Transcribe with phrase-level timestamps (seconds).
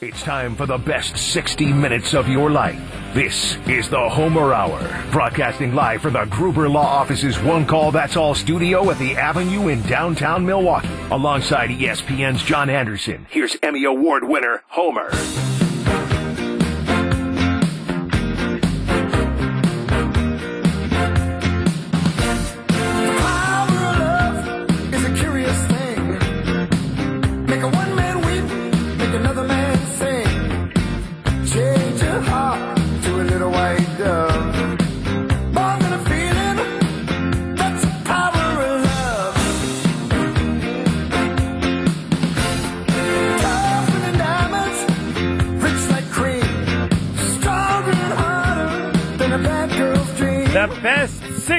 [0.00, 2.80] It's time for the best 60 minutes of your life.
[3.14, 8.16] This is the Homer Hour, broadcasting live from the Gruber Law Office's One Call That's
[8.16, 10.88] All studio at the Avenue in downtown Milwaukee.
[11.10, 15.10] Alongside ESPN's John Anderson, here's Emmy Award winner Homer.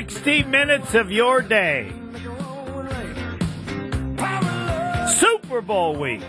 [0.10, 1.92] 60 minutes of your day.
[5.08, 6.24] Super Bowl week.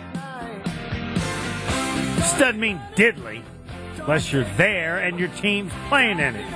[2.17, 3.43] This doesn't mean diddly
[3.99, 6.47] unless you're there and your team's playing in it.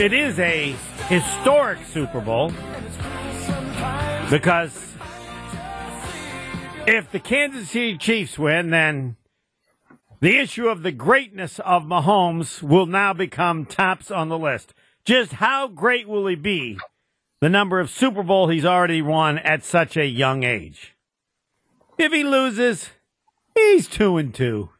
[0.00, 0.74] It is a
[1.08, 2.50] historic Super Bowl
[4.30, 4.94] because
[6.86, 9.16] if the Kansas City Chiefs win, then
[10.20, 14.72] the issue of the greatness of Mahomes will now become tops on the list.
[15.04, 16.78] Just how great will he be?
[17.40, 20.94] The number of Super Bowl he's already won at such a young age.
[21.98, 22.88] If he loses,
[23.54, 24.70] he's two and two.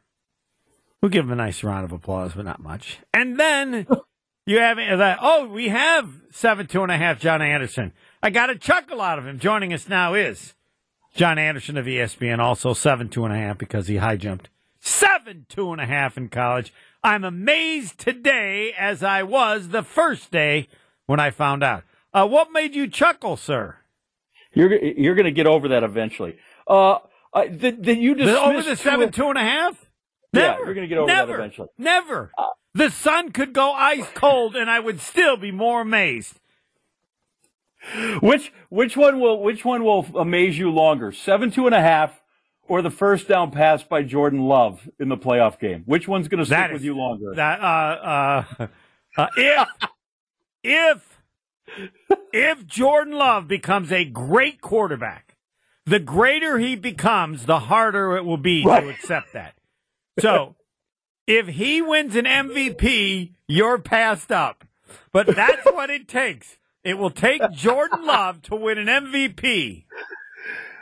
[1.01, 2.97] We'll give him a nice round of applause, but not much.
[3.13, 3.85] And then
[4.47, 5.19] you have that.
[5.21, 7.19] Oh, we have seven two and a half.
[7.19, 7.93] John Anderson.
[8.23, 9.37] I got a chuckle out of him.
[9.37, 10.55] Joining us now is
[11.13, 15.45] John Anderson of ESPN, also seven two and a half because he high jumped seven
[15.49, 16.73] two and a half in college.
[17.05, 20.67] I'm amazed today as I was the first day
[21.05, 21.83] when I found out.
[22.11, 23.77] Uh, what made you chuckle, sir?
[24.53, 26.35] You're you're going to get over that eventually.
[26.67, 26.97] Uh,
[27.31, 29.85] I, that, that you just over the seven two and a half.
[30.33, 30.65] Yeah, Never.
[30.65, 31.31] you're going to get over Never.
[31.33, 31.67] that eventually.
[31.77, 32.31] Never.
[32.35, 36.39] Uh, the sun could go ice cold, and I would still be more amazed.
[38.19, 41.11] Which which one will which one will amaze you longer?
[41.11, 42.19] Seven two and a half,
[42.67, 45.83] or the first down pass by Jordan Love in the playoff game?
[45.85, 47.33] Which one's going to stick That with you longer?
[47.35, 48.67] That uh, uh,
[49.17, 49.67] uh, if
[50.63, 51.21] if
[52.33, 55.35] if Jordan Love becomes a great quarterback,
[55.85, 58.81] the greater he becomes, the harder it will be Right.
[58.83, 59.55] to accept that.
[60.19, 60.55] So,
[61.27, 64.63] if he wins an MVP, you're passed up.
[65.11, 66.57] But that's what it takes.
[66.83, 69.85] It will take Jordan Love to win an MVP.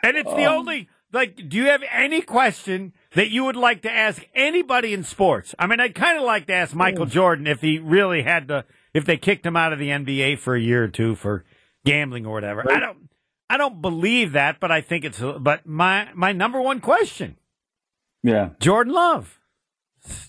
[0.03, 3.91] And it's the only like do you have any question that you would like to
[3.91, 5.55] ask anybody in sports?
[5.57, 8.65] I mean, I'd kind of like to ask Michael Jordan if he really had to
[8.93, 11.45] if they kicked him out of the NBA for a year or two for
[11.85, 12.69] gambling or whatever.
[12.69, 13.09] I don't
[13.49, 17.37] I don't believe that, but I think it's but my my number one question,
[18.23, 18.49] yeah.
[18.59, 19.39] Jordan Love.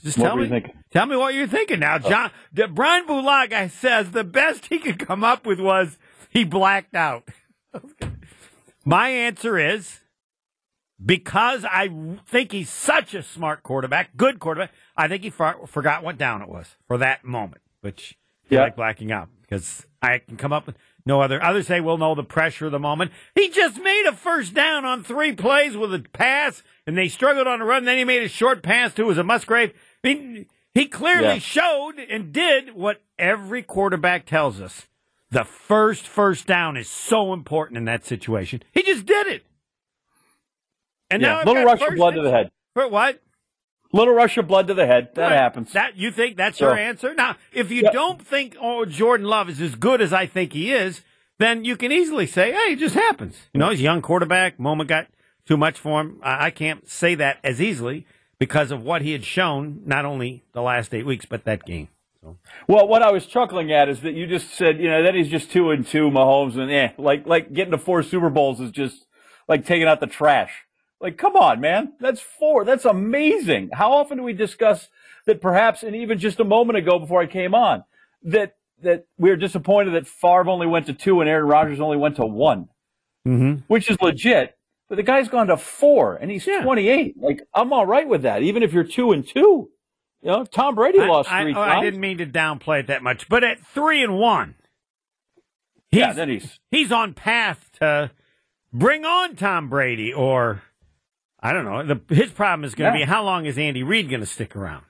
[0.03, 0.73] Just What tell me thinking?
[0.93, 2.09] Tell me what you're thinking now, oh.
[2.09, 2.31] John.
[2.53, 5.99] D- Brian Bulaga says the best he could come up with was
[6.31, 7.29] he blacked out.
[8.85, 10.01] My answer is
[11.05, 11.91] because I
[12.27, 14.73] think he's such a smart quarterback, good quarterback.
[14.97, 18.17] I think he for- forgot what down it was for that moment, which
[18.51, 18.61] I Yeah.
[18.63, 20.77] like blacking out because I can come up with
[21.07, 21.43] no other.
[21.43, 23.11] Others say, well, no, the pressure of the moment.
[23.35, 27.47] He just made a first down on three plays with a pass, and they struggled
[27.47, 27.85] on a run.
[27.85, 29.73] Then he made a short pass to was a Musgrave.
[30.03, 31.39] I mean, he clearly Yeah.
[31.39, 34.87] showed and did what every quarterback tells us.
[35.31, 38.63] The first first down is so important in that situation.
[38.73, 39.45] He just did it.
[41.15, 41.39] And now yeah.
[41.43, 42.51] I've Little rush of blood to the head.
[42.75, 43.21] For what?
[43.93, 45.11] Little rush of blood to the head.
[45.15, 45.33] That Right.
[45.37, 45.73] happens.
[45.73, 47.15] That you think that's So- your answer?
[47.15, 47.93] Now, if you Yeah.
[47.93, 51.03] don't think oh Jordan Love is as good as I think he is,
[51.39, 54.59] then you can easily say, "Hey, it just happens." You know, he's a young quarterback.
[54.59, 55.07] Moment got
[55.47, 56.19] too much for him.
[56.23, 58.07] I, I can't say that as easily
[58.41, 61.87] because of what he had shown, not only the last eight weeks, but that game.
[62.67, 65.29] Well, what I was chuckling at is that you just said, you know, that he's
[65.29, 68.73] just two and two, Mahomes, and eh, like like getting to four Super Bowls is
[68.73, 69.07] just
[69.47, 70.51] like taking out the trash.
[71.05, 72.65] Like, come on, man, that's four.
[72.65, 73.69] That's amazing.
[73.75, 74.89] How often do we discuss
[75.27, 75.43] that?
[75.43, 77.85] Perhaps, and even just a moment ago before I came on,
[78.23, 81.99] that that we are disappointed that Favre only went to two and Aaron Rodgers only
[81.99, 82.69] went to one,
[83.29, 83.61] Mm-hmm.
[83.69, 84.57] which is legit.
[84.89, 86.63] But the guy's gone to four, and he's Yeah.
[86.63, 87.17] 28.
[87.21, 89.71] Like, I'm all right with that, even if you're two and two.
[90.23, 91.81] You know, Tom Brady lost I, three I, times.
[91.81, 94.55] I didn't mean to downplay it that much, but at three and one,
[95.91, 98.11] he's, yeah, then he's he's on path to
[98.73, 100.63] bring on Tom Brady, or
[101.45, 101.95] I don't know.
[101.95, 103.05] The, his problem is going to Yeah.
[103.05, 104.85] be how long is Andy Reid going to stick around?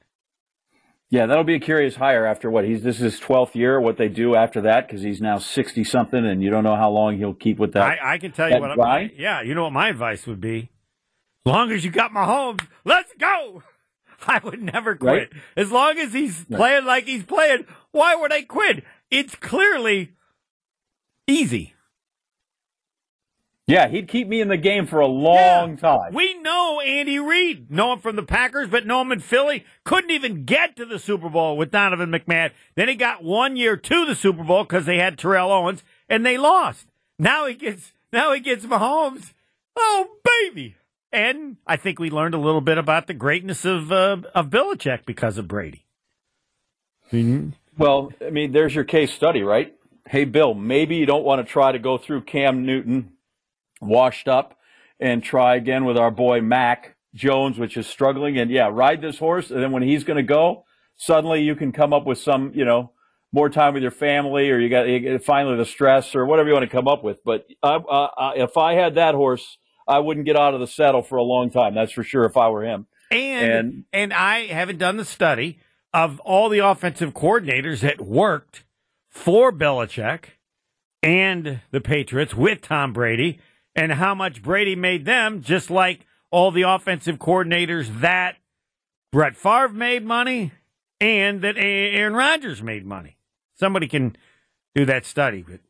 [1.10, 2.82] Yeah, that'll be a curious hire after what he's.
[2.82, 3.80] This is his twelfth year.
[3.80, 6.90] What they do after that because he's now sixty something, and you don't know how
[6.90, 7.82] long he'll keep with that.
[8.02, 8.76] I, I can tell you what.
[8.76, 10.70] My, yeah, you know what my advice would be.
[11.46, 13.62] As long as you got Mahomes, let's go.
[14.26, 15.12] I would never quit.
[15.12, 15.42] Right.
[15.56, 18.82] As long as he's playing like he's playing, why would I quit?
[19.10, 20.12] It's clearly
[21.28, 21.74] easy.
[23.66, 25.76] Yeah, he'd keep me in the game for a long Yeah.
[25.76, 26.12] time.
[26.14, 29.64] We know Andy Reid, know him from the Packers, but know him in Philly.
[29.84, 32.50] Couldn't even get to the Super Bowl with Donovan McMahon.
[32.75, 36.26] Then he got one year to the Super Bowl because they had Terrell Owens and
[36.26, 36.88] they lost.
[37.19, 39.32] Now he gets now he gets Mahomes.
[39.76, 40.76] Oh baby!
[41.11, 45.06] And I think we learned a little bit about the greatness of uh, of Belichick
[45.06, 45.87] because of Brady.
[47.78, 49.75] Well, I mean, there's your case study, right?
[50.06, 53.12] Hey, Bill, maybe you don't want to try to go through Cam Newton
[53.86, 54.58] washed up
[55.00, 58.38] and try again with our boy Mac Jones, which is struggling.
[58.38, 59.50] And yeah, ride this horse.
[59.50, 60.64] And then when he's going to go,
[60.96, 62.92] suddenly you can come up with some, you know,
[63.32, 66.48] more time with your family or you got you get finally the stress or whatever
[66.48, 67.22] you want to come up with.
[67.25, 69.58] But I, uh, uh, if I had that horse,
[69.88, 71.75] I wouldn't get out of the saddle for a long time.
[71.75, 72.87] That's for sure if I were him.
[73.10, 75.58] And, And- and I haven't done the study
[75.92, 78.64] of all the offensive coordinators that worked
[79.10, 80.25] for Belichick
[81.02, 83.38] and the Patriots with Tom Brady
[83.76, 88.37] and how much Brady made them, just like all the offensive coordinators that
[89.12, 90.53] Brett Favre made money
[91.00, 93.17] and that Aaron Rodgers made money.
[93.55, 94.17] Somebody can
[94.75, 95.61] do that study, but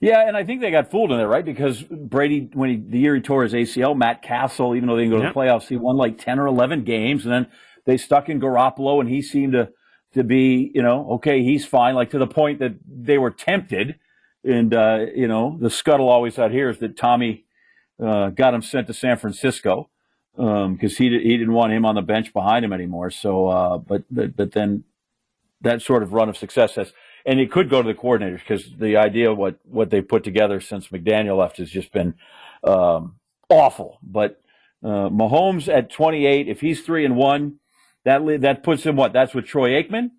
[0.00, 1.44] Yeah, and I think they got fooled in there, right?
[1.44, 5.04] Because Brady, when he, the year he tore his ACL, Matt Cassel, even though they
[5.04, 5.32] didn't go Yep.
[5.32, 7.46] to the playoffs, he won like ten or eleven games, and then
[7.86, 9.70] they stuck in Garoppolo, and he seemed to
[10.12, 13.96] to be, you know, okay, he's fine, like to the point that they were tempted,
[14.44, 17.44] and uh, you know, the scuttle always out here is that Tommy
[18.02, 19.88] uh, got him sent to San Francisco
[20.36, 23.10] because he he didn't want him on the bench behind him anymore.
[23.10, 24.84] So, uh, but, but but then
[25.60, 26.92] that sort of run of success has,
[27.26, 30.60] and it could go to the coordinators because the idea what what they put together
[30.60, 32.14] since McDaniel left has just been
[32.64, 33.16] um,
[33.48, 33.98] awful.
[34.02, 34.40] But
[34.82, 37.56] uh, Mahomes at 28, if he's three and one,
[38.04, 39.12] that that puts him what?
[39.12, 40.10] That's with Troy Aikman,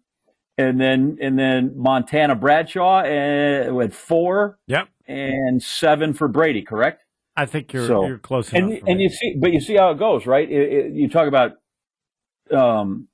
[0.57, 7.03] and then and then Montana Bradshaw uh, at four yep, and seven for Brady, correct?
[7.35, 8.71] I think you're So- you're close enough.
[8.79, 10.49] and and you see, but you see how it goes, right?
[10.49, 11.53] It, it, you talk about,
[12.51, 13.07] um,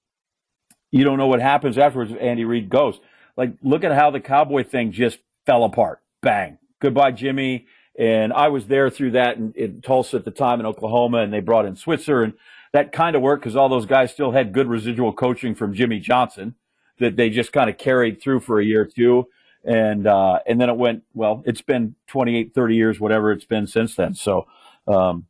[0.92, 3.00] you don't know what happens afterwards if Andy Reid goes.
[3.36, 6.00] Like, look at how the Cowboy thing just fell apart.
[6.22, 7.68] Bang, goodbye, Jimmy.
[8.00, 11.34] And I was there through that in, in Tulsa at the time in Oklahoma, and
[11.34, 12.34] they brought in Switzer, and
[12.74, 16.00] that kind of worked because all those guys still had good residual coaching from Jimmy
[16.00, 16.56] Johnson
[17.00, 19.28] that they just kind of carried through for a year or two.
[19.64, 23.68] And, uh, and then it went, well, it's been 28, 30 years, whatever it's been
[23.68, 24.16] since then.
[24.16, 24.48] So,
[24.88, 25.26] um,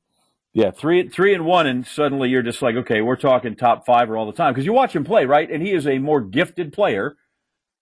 [0.53, 1.67] yeah, three, three and one.
[1.67, 4.73] And suddenly you're just like, okay, we're talking top five all the time because you
[4.73, 5.49] watch him play, right?
[5.49, 7.15] And he is a more gifted player,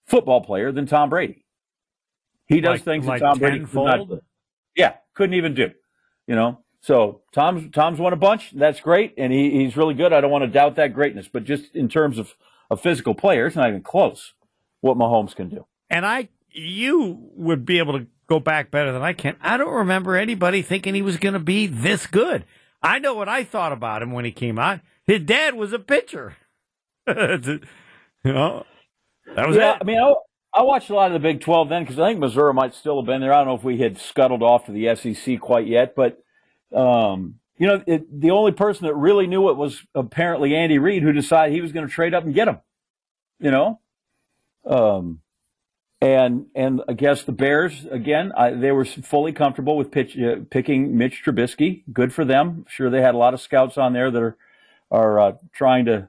[0.06, 1.44] football player than Tom Brady.
[2.46, 4.20] He does Like- things like that Tom Brady could not do.
[4.76, 5.72] Yeah, couldn't even do.
[6.26, 8.52] You know, so Tom's Tom's won a bunch.
[8.52, 10.12] That's great, and he, he's really good.
[10.12, 12.34] I don't want to doubt that greatness, but just in terms of
[12.70, 14.32] a physical player, it's not even close.
[14.80, 15.66] What Mahomes can do.
[15.90, 19.36] and I, you would be able to go back better than I can.
[19.40, 22.44] I don't remember anybody thinking he was going to be this good.
[22.82, 24.80] I know what I thought about him when he came out.
[25.06, 26.36] His dad was a pitcher.
[27.06, 27.14] you
[28.24, 28.64] know,
[29.34, 29.78] that was yeah, it.
[29.80, 30.14] I mean, I,
[30.54, 32.96] I watched a lot of the Big 12 then because I think Missouri might still
[33.00, 33.32] have been there.
[33.32, 36.22] I don't know if we had scuttled off to the SEC quite yet, but
[36.74, 41.02] um, you know, it, the only person that really knew it was apparently Andy Reid,
[41.02, 42.58] who decided he was going to trade up and get him.
[43.38, 43.80] You know,
[44.66, 45.20] um,
[46.00, 50.36] and and I guess the Bears again, I, they were fully comfortable with pitch, uh,
[50.50, 51.82] picking Mitch Trubisky.
[51.92, 52.64] Good for them.
[52.68, 54.36] Sure, they had a lot of scouts on there that are
[54.90, 56.08] are uh, trying to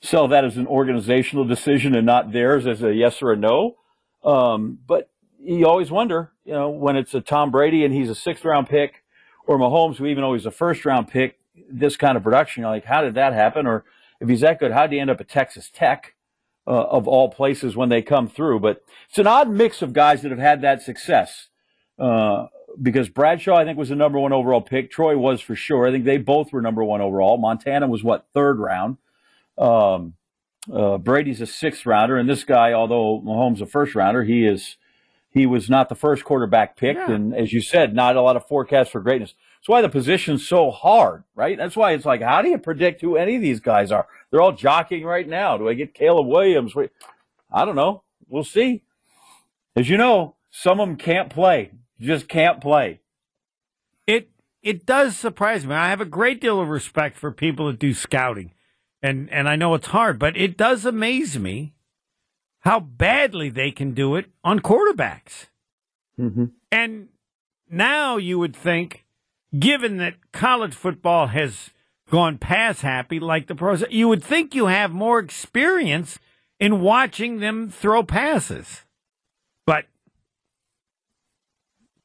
[0.00, 3.76] sell that as an organizational decision and not theirs as a yes or a no.
[4.24, 5.10] Um, but
[5.40, 8.68] you always wonder, you know, when it's a Tom Brady and he's a sixth round
[8.68, 9.04] pick,
[9.48, 11.38] or Mahomes, who even though he's a first round pick,
[11.68, 13.66] this kind of production, you're like, how did that happen?
[13.66, 13.84] Or
[14.20, 16.14] if he's that good, how did he end up at Texas Tech?
[16.66, 20.20] Uh, of all places when they come through, but it's an odd mix of guys
[20.20, 21.48] that have had that success.
[21.98, 22.44] Uh,
[22.82, 24.90] because Bradshaw, I think, was the number one overall pick.
[24.90, 25.88] Troy was for sure.
[25.88, 27.38] I think they both were number one overall.
[27.38, 28.98] Montana was what third round.
[29.56, 30.12] Um,
[30.70, 34.76] uh, Brady's a sixth rounder, and this guy, although Mahomes a first rounder, he is
[35.38, 37.12] he was not the first quarterback picked, Yeah.
[37.14, 39.34] and as you said, not a lot of forecasts for greatness.
[39.60, 41.56] That's why the position's so hard, right?
[41.58, 44.06] That's why it's like, how do you predict who any of these guys are?
[44.30, 45.56] They're all jockeying right now.
[45.56, 46.74] Do I get Caleb Williams?
[46.74, 46.90] Wait,
[47.52, 48.02] I don't know.
[48.28, 48.82] We'll see.
[49.74, 53.00] As you know, some of them can't play, just can't play.
[54.06, 54.30] it
[54.62, 55.74] it does surprise me.
[55.74, 58.52] I have a great deal of respect for people that do scouting,
[59.02, 61.74] and and I know it's hard, but it does amaze me
[62.68, 65.46] how badly they can do it on quarterbacks.
[66.20, 66.44] Mm-hmm.
[66.70, 67.08] And
[67.70, 69.06] now you would think
[69.58, 71.70] given that college football has
[72.10, 76.18] gone pass happy like the pros, you would think you have more experience
[76.60, 78.82] in watching them throw passes.
[79.64, 79.86] But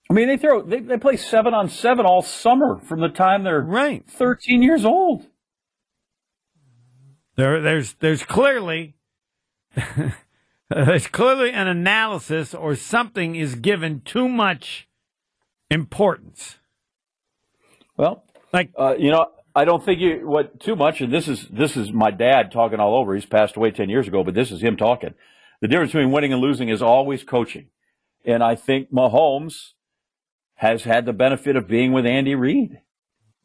[0.09, 3.43] I mean, they throw they, they play seven on seven all summer from the time
[3.43, 5.27] they're right, thirteen years old.
[7.35, 8.95] There, there's there's clearly
[10.85, 14.87] there's clearly an analysis or something is given too much
[15.69, 16.57] importance.
[17.97, 21.01] Well, like uh, you know, I don't think you what too much.
[21.01, 23.13] And this is this is my dad talking all over.
[23.13, 25.13] He's passed away ten years ago, but this is him talking.
[25.61, 27.67] The difference between winning and losing is always coaching,
[28.25, 29.73] and I think Mahomes
[30.55, 32.79] has had the benefit of being with Andy Reid.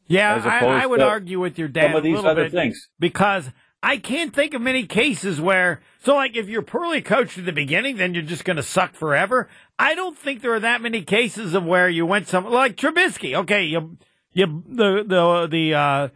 [0.07, 3.51] Yeah, I, I, would argue with your dad some of these other bit things because
[3.81, 7.53] I can't think of many cases where so like if you're poorly coached at the
[7.53, 9.49] beginning, then you're just going to suck forever.
[9.77, 13.33] I don't think there are that many cases of where you went some like Trubisky.
[13.35, 13.97] Okay, you
[14.33, 16.09] you the the the uh,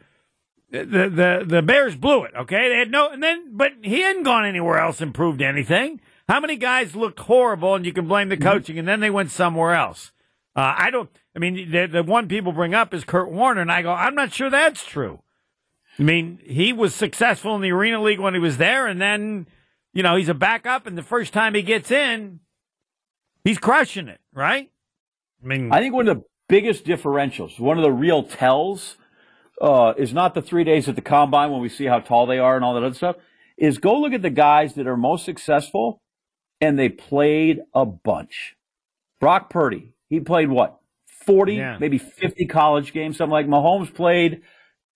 [0.72, 2.34] the the the Bears blew it.
[2.36, 6.02] Okay, they had no, and then but he hadn't gone anywhere else and proved anything.
[6.28, 8.48] How many guys looked horrible and you can blame the mm-hmm.
[8.48, 10.12] coaching, and then they went somewhere else?
[10.56, 11.10] Uh, I don't.
[11.36, 14.16] I mean, the the one people bring up is Kurt Warner, and I go, I'm
[14.16, 15.23] not sure that's true.
[16.00, 19.48] I mean, he was successful in the Arena League when he was there, and then
[19.94, 22.40] you know he's a backup, and the first time he gets in,
[23.44, 24.72] he's crushing it, right?
[25.44, 28.98] I mean, I think one of the biggest differentials, one of the real tells,
[29.62, 32.40] uh, is not the three days at the combine when we see how tall they
[32.40, 33.18] are and all that other stuff.
[33.56, 36.02] Is go look at the guys that are most successful,
[36.60, 38.56] and they played a bunch.
[39.20, 41.78] Brock Purdy, he played what forty, yeah.
[41.80, 43.46] maybe fifty college games, something like.
[43.46, 44.42] Mahomes played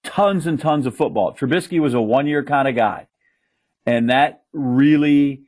[0.03, 1.33] tons and tons of football.
[1.33, 3.07] Trubisky was a one year kind of guy,
[3.85, 5.43] and that really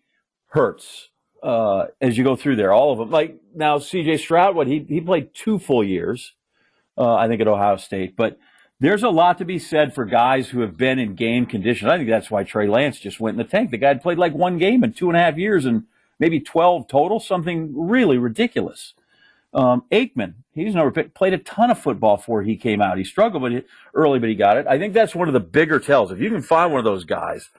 [0.47, 1.09] hurts
[1.43, 3.09] uh, as you go through there, all of them.
[3.09, 4.17] Like now, C.J.
[4.17, 6.33] Stroud, what he he played two full years,
[6.97, 8.37] uh, I think at Ohio State, but
[8.79, 11.91] there's a lot to be said for guys who have been in game conditions.
[11.91, 13.71] I think that's why Trey Lance just went in the tank.
[13.71, 15.83] The guy had played like one game in two and a half years and
[16.17, 18.93] maybe 12 total, something really ridiculous.
[19.53, 22.97] Um, Aikman, he's never played a ton of football before he came out.
[22.97, 23.51] He struggled
[23.93, 24.67] early, but he got it.
[24.67, 26.11] I think that's one of the bigger tells.
[26.11, 27.49] If you can find one of those guys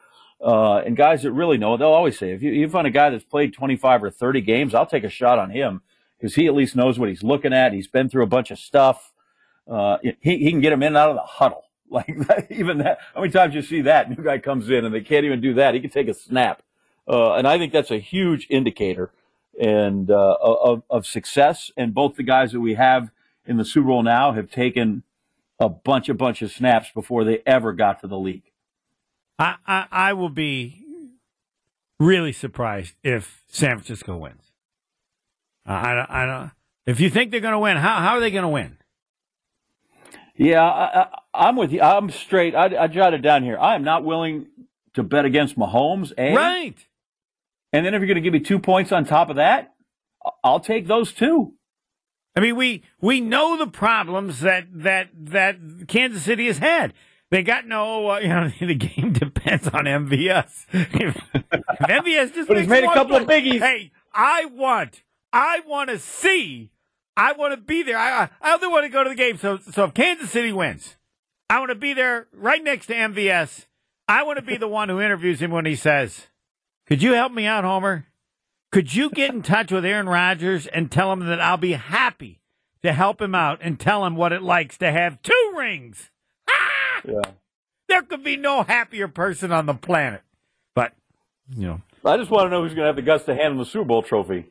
[0.40, 3.11] uh, and guys that really know, they'll always say, if you, you find a guy
[3.11, 5.82] that's played 25 or 30 games, I'll take a shot on him
[6.18, 7.73] because he at least knows what he's looking at.
[7.73, 9.12] He's been through a bunch of stuff.
[9.68, 11.64] Uh, he, he can get him in and out of the huddle.
[11.92, 14.94] Like that, even that, how many times you see that new guy comes in and
[14.94, 15.75] they can't even do that.
[15.75, 16.62] He can take a snap.
[17.09, 19.11] Uh, and I think that's a huge indicator
[19.59, 21.71] and, uh, of, of success.
[21.76, 23.11] And both the guys that we have
[23.47, 25.02] in the Super Bowl now have taken
[25.59, 28.50] a bunch, a bunch of snaps before they ever got to the league.
[29.38, 30.85] I, I, I will be
[31.99, 34.52] really surprised if San Francisco wins.
[35.69, 36.50] Uh, I, I don't.
[36.87, 38.78] If you think they're going to win, how how are they going to win?
[40.37, 40.62] Yeah,
[41.35, 41.83] I, am with you.
[41.83, 42.54] I'm straight.
[42.54, 43.59] I, I jotted down here.
[43.59, 44.47] I am not willing
[44.95, 46.12] to bet against Mahomes.
[46.16, 46.76] A, right.
[47.72, 49.74] And then if you're going to give me two points on top of that,
[50.42, 51.54] I'll take those two.
[52.36, 55.56] I mean, we we know the problems that that that
[55.88, 56.94] Kansas City has had.
[57.30, 60.66] They got no, uh, you know, the game depends on MVS.
[60.72, 63.60] if, MVS just but he's made a couple play, of biggies.
[63.60, 66.72] Hey, I want, I want to see,
[67.16, 67.96] I want to be there.
[67.96, 69.38] I, I only want to go to the game.
[69.38, 70.96] So, so if Kansas City wins,
[71.48, 73.66] I want to be there right next to MVS.
[74.08, 76.26] I want to be the one who interviews him when he says,
[76.90, 78.06] "Could you help me out, Homer?
[78.73, 82.40] Could you get in touch with Aaron Rodgers and tell him that I'll be happy
[82.82, 86.11] to help him out and tell him what it likes to have two rings?"
[86.49, 87.00] Ah!
[87.06, 87.23] Yeah.
[87.88, 90.23] There could be no happier person on the planet.
[90.75, 90.92] But,
[91.56, 91.82] you know.
[92.04, 93.64] I just want to know who's going to have the guts to hand him the
[93.64, 94.47] Super Bowl trophy.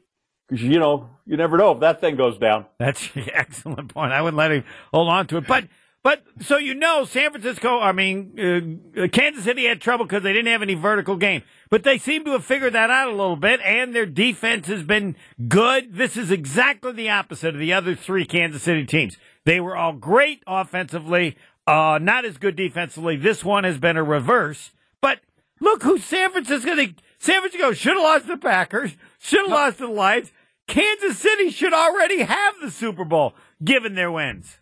[0.47, 2.65] Because, you know, you never know if that thing goes down.
[2.79, 4.11] That's an excellent point.
[4.11, 5.47] I wouldn't let him hold on to it.
[5.47, 5.65] But,
[6.01, 10.31] but so you know, San Francisco, I mean, uh, Kansas City had trouble because they
[10.31, 11.43] didn't have any vertical game.
[11.69, 14.83] But they seem to have figured that out a little bit, and their defense has
[14.83, 15.15] been
[15.47, 15.95] good.
[15.95, 19.17] This is exactly the opposite of the other three Kansas City teams.
[19.45, 21.35] They were all great offensively,
[21.67, 23.17] uh, not as good defensively.
[23.17, 24.71] This one has been a reverse.
[25.01, 25.19] But
[25.59, 26.75] look who San Francisco.
[26.75, 28.95] They, San Francisco should have lost the Packers.
[29.19, 30.31] Should have lost the Lions.
[30.67, 34.58] Kansas City should already have the Super Bowl given their wins.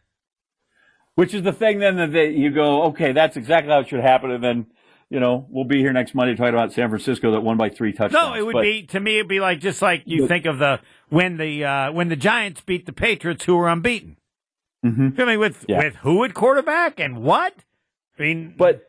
[1.18, 4.02] Which is the thing then that they, you go, okay, that's exactly how it should
[4.02, 4.68] happen, and then
[5.10, 7.92] you know we'll be here next Monday talking about San Francisco that won by three
[7.92, 8.14] touchdowns.
[8.14, 9.16] No, it would but, be to me.
[9.16, 12.16] It'd be like just like you but, think of the when the uh, when the
[12.16, 14.18] Giants beat the Patriots, who were unbeaten.
[14.86, 15.20] Mm-hmm.
[15.20, 15.80] I mean, with yeah.
[15.80, 17.56] with who at quarterback and what?
[18.20, 18.84] I mean, but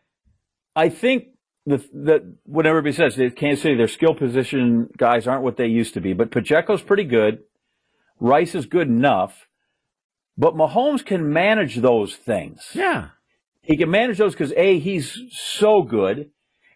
[0.76, 1.28] I think
[1.64, 5.94] the the what everybody says, Kansas City, their skill position guys aren't what they used
[5.94, 6.12] to be.
[6.12, 7.38] But Pacheco's pretty good.
[8.20, 9.47] Rice is good enough.
[10.38, 12.70] But Mahomes can manage those things.
[12.72, 13.08] Yeah.
[13.60, 16.30] He can manage those because A, he's so good.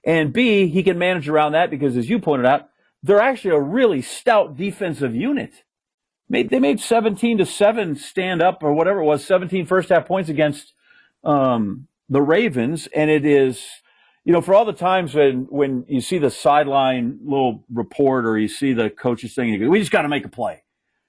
[0.05, 2.69] And B, he can manage around that because, as you pointed out,
[3.05, 5.63] they're actually a really stout defensive unit.
[6.29, 10.29] They made 17 to 7 stand up or whatever it was, 17 first half points
[10.29, 10.73] against
[11.23, 12.89] um, the Ravens.
[12.95, 13.63] And it is,
[14.25, 18.39] you know, for all the times when, when you see the sideline little report or
[18.39, 20.63] you see the coaches saying, we just got to make a play.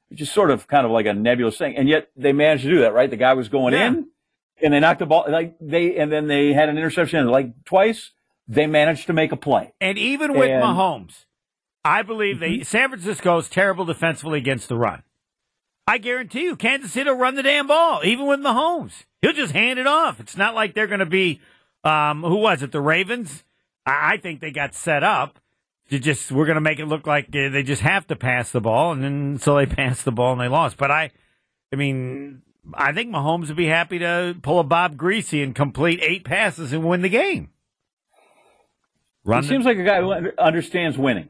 [0.10, 1.76] It's just sort of kind of like a nebulous thing.
[1.76, 3.10] And yet they managed to do that, right?
[3.10, 3.88] The guy was going yeah.
[3.88, 4.08] in
[4.62, 8.12] and they knocked the ball like they, and then they had an interception like twice.
[8.48, 9.74] They managed to make a play.
[9.80, 11.26] And even with and, Mahomes,
[11.84, 12.60] I believe mm-hmm.
[12.60, 15.04] they San Francisco is terrible defensively against the run.
[15.88, 19.04] I guarantee you, Kansas City will run the damn ball, even with Mahomes.
[19.22, 20.20] He'll just hand it off.
[20.20, 21.42] It's not like they're going to be,
[21.84, 23.44] um, who was it, the Ravens?
[23.86, 25.40] I, I think they got set up
[25.90, 28.62] to just, we're going to make it look like they just have to pass the
[28.62, 30.78] ball, and then so they passed the ball and they lost.
[30.78, 31.12] But I,
[31.72, 32.42] I mean,
[32.74, 36.74] I think Mahomes would be happy to pull a Bob Griese and complete eight passes
[36.74, 37.50] and win the game.
[39.26, 41.30] Run he the, seems like a guy who understands winning.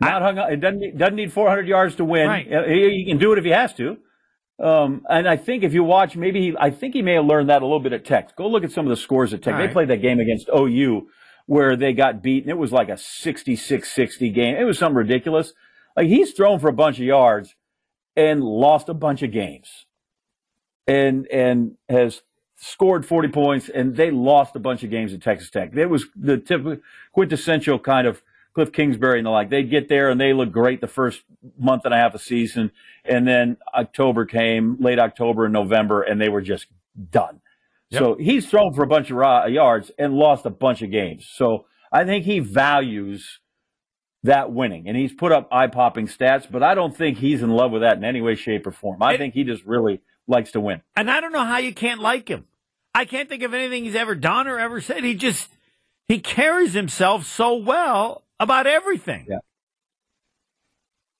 [0.00, 0.50] Not hung up.
[0.50, 2.26] It doesn't need, doesn't need 400 yards to win.
[2.26, 2.46] Right.
[2.46, 3.98] He, he, can do it if he has to.
[4.58, 7.50] Um, and I think if you watch, maybe he, I think he may have learned
[7.50, 8.36] that a little bit at Tech.
[8.36, 9.54] Go look at some of the scores at Tech.
[9.54, 9.72] All they right.
[9.72, 11.08] played that game against OU
[11.52, 12.48] where they got beaten.
[12.48, 14.56] It was like a 66-60 game.
[14.56, 15.52] It was something ridiculous.
[15.94, 17.56] Like he's thrown for a bunch of yards
[18.16, 19.84] and lost a bunch of games
[20.86, 22.22] and, and has
[22.56, 25.76] scored 40 points and they lost a bunch of games at Texas Tech.
[25.76, 26.78] It was the typical
[27.12, 28.22] quintessential kind of
[28.54, 29.50] Cliff Kingsbury and the like.
[29.50, 31.20] They'd get there and they look great the first
[31.58, 32.72] month and a half of season,
[33.04, 36.68] and then October came, late October and November, and they were just
[37.10, 37.41] done.
[37.92, 37.98] Yep.
[37.98, 39.18] So he's thrown for a bunch of
[39.50, 41.28] yards and lost a bunch of games.
[41.34, 43.40] So I think he values
[44.22, 46.50] that winning, and he's put up eye popping stats.
[46.50, 49.02] But I don't think he's in love with that in any way, shape, or form.
[49.02, 50.80] I it, think he just really likes to win.
[50.96, 52.46] And I don't know how you can't like him.
[52.94, 55.04] I can't think of anything he's ever done or ever said.
[55.04, 55.50] He just
[56.08, 59.26] he carries himself so well about everything.
[59.28, 59.38] Yeah.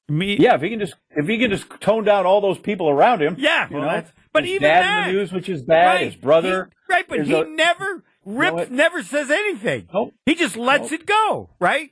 [0.09, 2.91] Me, yeah, if he can just if he can just tone down all those people
[2.91, 3.37] around him.
[3.39, 5.87] Yeah, well, know, but even dad that, in the news, which is bad.
[5.87, 7.05] Right, his brother, he, right?
[7.09, 9.89] But he a, never rips, never says anything.
[9.93, 10.15] Nope.
[10.27, 11.01] He just lets nope.
[11.01, 11.51] it go.
[11.61, 11.91] Right.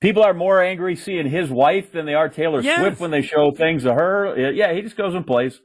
[0.00, 2.78] People are more angry seeing his wife than they are Taylor yes.
[2.78, 4.50] Swift when they show things to her.
[4.52, 5.60] Yeah, he just goes and plays.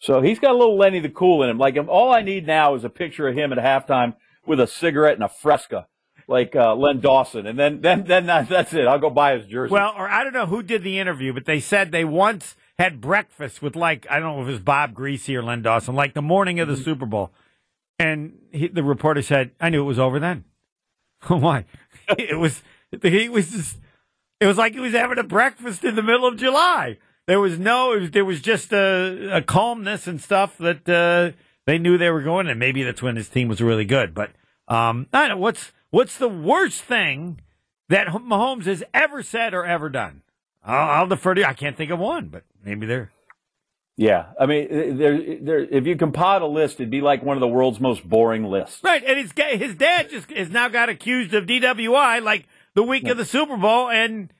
[0.00, 1.58] So he's got a little Lenny the Cool in him.
[1.58, 5.14] Like all I need now is a picture of him at halftime with a cigarette
[5.14, 5.86] and a fresca
[6.28, 8.86] like uh, Len Dawson, and then then then that's it.
[8.86, 9.72] I'll go buy his jersey.
[9.72, 13.00] Well, or I don't know who did the interview, but they said they once had
[13.00, 16.14] breakfast with like I don't know if it was Bob Griese or Len Dawson, like
[16.14, 16.84] the morning of the mm-hmm.
[16.84, 17.32] Super Bowl,
[17.98, 20.44] and he, the reporter said, "I knew it was over then."
[21.26, 21.64] Why?
[22.18, 22.62] it was
[23.02, 23.78] he was just.
[24.38, 26.98] It was like he was having a breakfast in the middle of July.
[27.26, 31.34] There was no, was, there was just a, a, calmness and stuff that uh,
[31.64, 34.12] they knew they were going, and maybe that's when his team was really good.
[34.12, 34.32] But
[34.68, 37.40] um, I don't know what's What's the worst thing
[37.88, 40.22] that Mahomes has ever said or ever done?
[40.66, 41.46] I'll, I'll defer to you.
[41.46, 43.12] I can't think of one, but maybe there.
[43.96, 45.58] Yeah, I mean, eh, there, there.
[45.60, 48.80] If you compiled a list, it'd be like one of the world's most boring lists.
[48.84, 53.04] Right, and his his dad just is now got accused of DWI like the week
[53.04, 53.12] yeah.
[53.12, 54.30] of the Super Bowl, and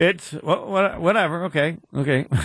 [0.00, 1.44] it's whatever.
[1.44, 2.26] Okay, okay.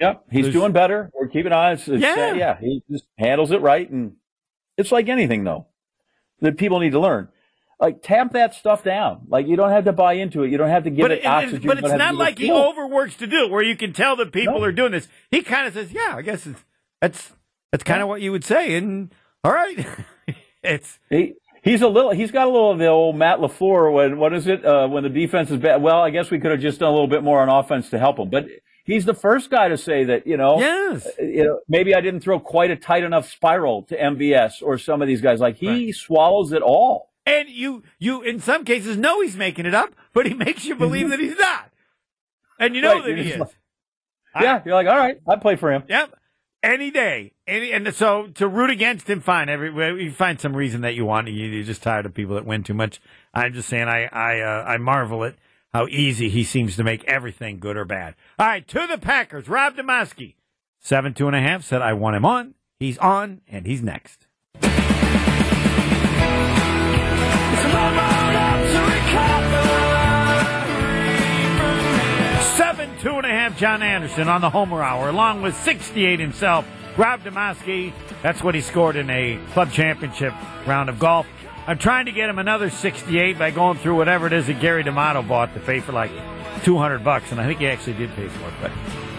[0.00, 1.10] Yep, he's There's, doing better.
[1.12, 1.86] We're keeping eyes.
[1.86, 4.16] yeah, yeah, he just handles it right, and
[4.78, 5.66] it's like anything though
[6.40, 7.28] that people need to learn
[7.80, 9.22] like tamp that stuff down.
[9.28, 10.50] Like you don't have to buy into it.
[10.50, 11.66] You don't have to give but it, it oxygen.
[11.66, 14.58] But it's not like he overworks to do it, where you can tell that people
[14.58, 14.64] no.
[14.64, 15.08] are doing this.
[15.30, 16.62] He kind of says, "Yeah, I guess it's
[17.00, 17.32] that's
[17.72, 19.12] that's kind of what you would say." And
[19.42, 19.86] all right,
[20.62, 22.10] it's he, he's a little.
[22.10, 23.92] He's got a little of the old Matt LaFleur.
[23.92, 24.64] When what is it?
[24.64, 25.82] Uh, when the defense is bad.
[25.82, 27.98] Well, I guess we could have just done a little bit more on offense to
[27.98, 28.46] help him, but.
[28.82, 31.06] He's the first guy to say that, you know, yes.
[31.06, 34.78] Uh, you know, maybe I didn't throw quite a tight enough spiral to MVS or
[34.78, 35.38] some of these guys.
[35.38, 35.94] Like he right.
[35.94, 37.09] swallows it all.
[37.30, 40.74] And you, you, in some cases, know he's making it up, but he makes you
[40.74, 41.10] believe mm-hmm.
[41.10, 41.70] that he's not.
[42.58, 43.38] And you know right, that he is.
[43.38, 43.50] Like,
[44.40, 45.84] yeah, I, you're like, all right, I play for him.
[45.88, 46.14] Yep.
[46.62, 47.32] Any day.
[47.46, 49.48] Any, and so to root against him, fine.
[49.48, 51.28] Every, you find some reason that you want.
[51.28, 53.00] You, are just tired of people that win too much.
[53.32, 55.36] I'm just saying, I, I, uh, I marvel at
[55.72, 58.14] how easy he seems to make everything good or bad.
[58.38, 59.48] All right, to the Packers.
[59.48, 60.34] Rob Demovsky,
[60.80, 62.54] seven two and a half said I want him on.
[62.78, 64.26] He's on, and he's next.
[72.56, 76.66] Seven, two and a half, John Anderson on the Homer Hour, along with 68 himself,
[76.96, 77.92] Rob Demovsky.
[78.22, 80.32] That's what he scored in a club championship
[80.66, 81.26] round of golf.
[81.66, 84.82] I'm trying to get him another 68 by going through whatever it is that Gary
[84.82, 86.10] D'Amato bought to pay for like
[86.64, 88.54] 200 bucks, and I think he actually did pay for it.
[88.60, 88.72] But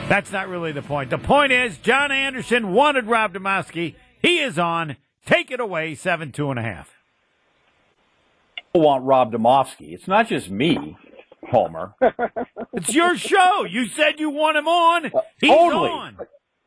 [0.09, 1.09] That's not really the point.
[1.09, 3.95] The point is, John Anderson wanted Rob Demovsky.
[4.21, 4.97] He is on.
[5.25, 7.00] Take it away, seven two and a half.
[8.73, 9.93] Want Rob Demovsky.
[9.93, 10.97] It's not just me,
[11.49, 11.93] Homer.
[12.73, 13.65] it's your show.
[13.65, 15.11] You said you want him on.
[15.39, 15.89] He's totally.
[15.89, 16.17] on.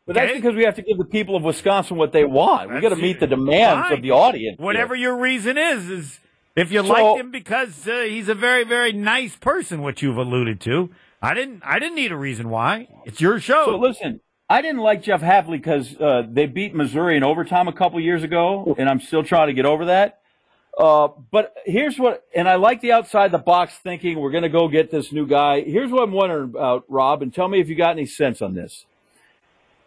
[0.06, 2.70] But that's because we have to give the people of Wisconsin what they want.
[2.74, 3.92] we got to meet the demands fine.
[3.94, 4.58] of the audience.
[4.58, 5.04] Whatever here.
[5.10, 6.20] your reason is, is
[6.56, 10.18] if you So- liked him because uh, he's a very, very nice person, which you've
[10.18, 10.90] alluded to.
[11.22, 11.62] I didn't.
[11.64, 12.86] I didn't need a reason why.
[13.06, 13.64] It's your show.
[13.64, 17.72] So listen, I didn't like Jeff Hafley because uh, they beat Missouri in overtime a
[17.72, 20.20] couple years ago, and I'm still trying to get over that.
[20.76, 24.18] Uh, but here's what, and I like the outside the box thinking.
[24.18, 25.60] We're going to go get this new guy.
[25.60, 28.54] Here's what I'm wondering about, Rob, and tell me if you got any sense on
[28.54, 28.86] this.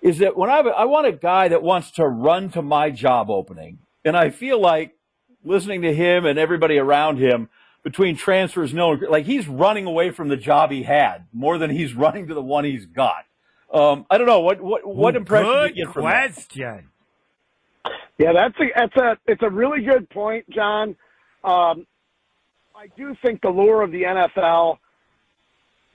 [0.02, 3.30] Is that when I I want a guy that wants to run to my job
[3.30, 4.95] opening, and I feel like
[5.43, 7.50] listening to him and everybody around him
[7.84, 11.93] between transfers, no, like he's running away from the job he had more than he's
[11.95, 13.26] running to the one he's got.
[13.73, 16.47] Um, I don't know what what what impression good you get from that?
[18.17, 20.95] Yeah, that's a that's a it's a really good point, John.
[21.43, 21.86] Um,
[22.75, 24.77] I do think the lure of the NFL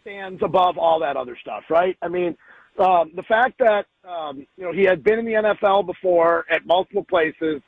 [0.03, 1.97] stands above all that other stuff, right?
[2.03, 2.37] I mean,
[2.79, 6.65] um, the fact that um, you know he had been in the NFL before at
[6.65, 7.61] multiple places,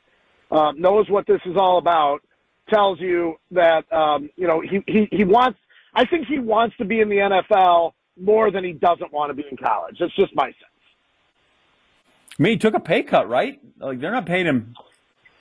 [0.51, 2.21] um, knows what this is all about,
[2.69, 5.59] tells you that um, you know he, he he wants.
[5.93, 9.33] I think he wants to be in the NFL more than he doesn't want to
[9.33, 9.97] be in college.
[9.99, 10.74] That's just my sense.
[12.37, 13.59] I mean, he took a pay cut, right?
[13.79, 14.73] Like they're not paying him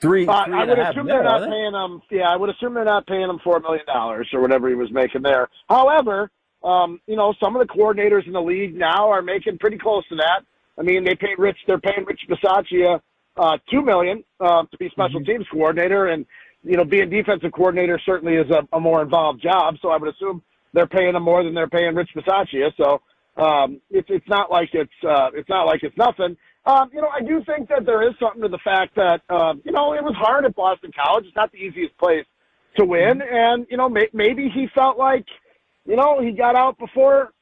[0.00, 1.46] three, Uh, three I would assume they're not they?
[1.48, 2.02] paying him.
[2.10, 4.90] Yeah, I would assume they're not paying him four million dollars or whatever he was
[4.92, 5.48] making there.
[5.68, 6.30] However,
[6.62, 10.06] um, you know, some of the coordinators in the league now are making pretty close
[10.08, 10.40] to that.
[10.78, 11.58] I mean, they paid Rich.
[11.66, 13.00] They're paying Rich Bisaccia
[13.36, 15.30] uh, two million uh, to be special Mm-hmm.
[15.32, 16.24] teams coordinator, and
[16.62, 19.76] you know, being defensive coordinator certainly is a, a more involved job.
[19.82, 22.72] So I would assume they're paying him more than they're paying Rich Bisaccia.
[22.76, 23.02] So
[23.42, 26.36] um, it's it's not like it's uh, it's not like it's nothing.
[26.66, 29.60] Um, you know, I do think that there is something to the fact that um,
[29.64, 31.26] you know it was hard at Boston College.
[31.26, 32.24] It's not the easiest place
[32.76, 35.26] to win, and you know may- maybe he felt like
[35.86, 37.32] you know he got out before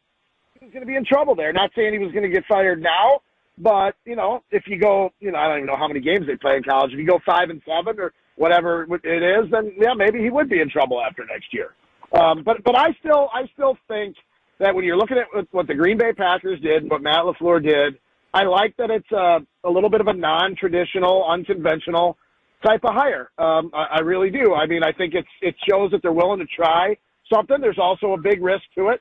[0.58, 1.52] he was going to be in trouble there.
[1.52, 3.20] Not saying he was going to get fired now,
[3.58, 6.26] but you know if you go, you know I don't even know how many games
[6.26, 6.92] they play in college.
[6.92, 10.48] If you go five and seven or whatever it is, then yeah, maybe he would
[10.48, 11.74] be in trouble after next year.
[12.12, 14.16] Um, but but I still I still think
[14.58, 17.62] that when you're looking at what- what the Green Bay Packers did, what Matt LaFleur
[17.62, 17.98] did,
[18.34, 22.16] I like that it's a, a little bit of a non-traditional, unconventional
[22.64, 23.30] type of hire.
[23.38, 24.54] Um, I, I really do.
[24.54, 26.96] I mean, I think it's it shows that they're willing to try
[27.32, 27.56] something.
[27.60, 29.00] There's also a big risk to it.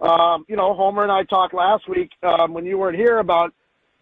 [0.00, 3.52] Um, you know, Homer and I talked last week um, when you weren't here about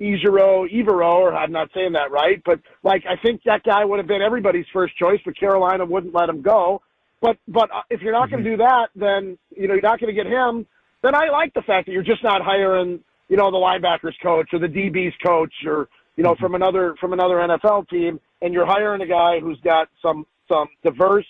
[0.00, 3.98] Ejiro, Evero, or I'm not saying that right, but like I think that guy would
[3.98, 6.82] have been everybody's first choice, but Carolina wouldn't let him go.
[7.20, 9.98] But but uh, if you're not going to do that, then you know you're not
[9.98, 10.66] going to get him.
[11.02, 14.48] Then I like the fact that you're just not hiring you know the linebackers coach
[14.52, 16.42] or the DBs coach or you know mm-hmm.
[16.42, 20.68] from another from another NFL team, and you're hiring a guy who's got some some
[20.82, 21.26] diverse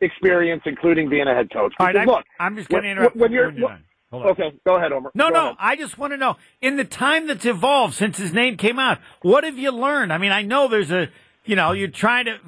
[0.00, 1.74] experience, including being a head coach.
[1.78, 3.84] All right, I'm, look, I'm just going to interrupt when you you're- on.
[4.12, 5.10] okay, go ahead, Homer.
[5.14, 5.44] No, Go no.
[5.46, 5.56] ahead.
[5.58, 8.98] I just want to know in the time that's evolved since his name came out,
[9.22, 10.12] what have you learned?
[10.12, 11.08] I mean, I know there's a,
[11.44, 12.38] you know, you're trying to.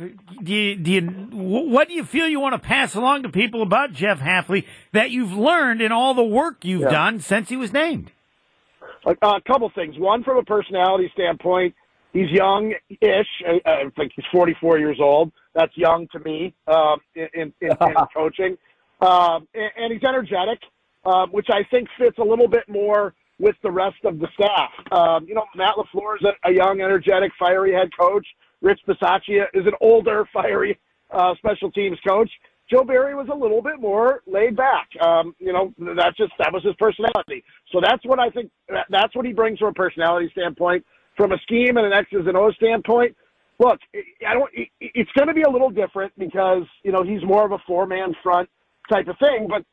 [0.42, 3.62] Do you, do you, what do you feel you want to pass along to people
[3.62, 6.90] about Jeff Hafley that you've learned in all the work you've Yeah.
[6.90, 8.10] done since he was named?
[9.06, 9.98] A, a couple things.
[9.98, 11.74] One, from a personality standpoint,
[12.12, 13.26] he's young-ish.
[13.46, 15.32] I, I think he's 44 years old.
[15.54, 18.56] That's young to me um, in, in, in, in coaching.
[19.00, 20.60] Um, and, and he's energetic,
[21.04, 24.70] um, which I think fits a little bit more with the rest of the staff.
[24.92, 28.26] Um, you know, Matt LaFleur is a, a young, energetic, fiery head coach.
[28.60, 30.78] Rich Bisaccia is an older, fiery
[31.10, 32.30] uh, special teams coach.
[32.70, 34.88] Joe Barry was a little bit more laid back.
[35.04, 37.44] Um, you know, that's just that was his personality.
[37.72, 38.50] So that's what I think.
[38.90, 40.84] That's what he brings from a personality standpoint.
[41.16, 43.14] From a scheme and an X's and O's standpoint,
[43.58, 43.78] look,
[44.26, 44.50] I don't.
[44.80, 47.86] It's going to be a little different because you know he's more of a four
[47.86, 48.48] man front
[48.90, 49.48] type of thing.
[49.48, 49.64] But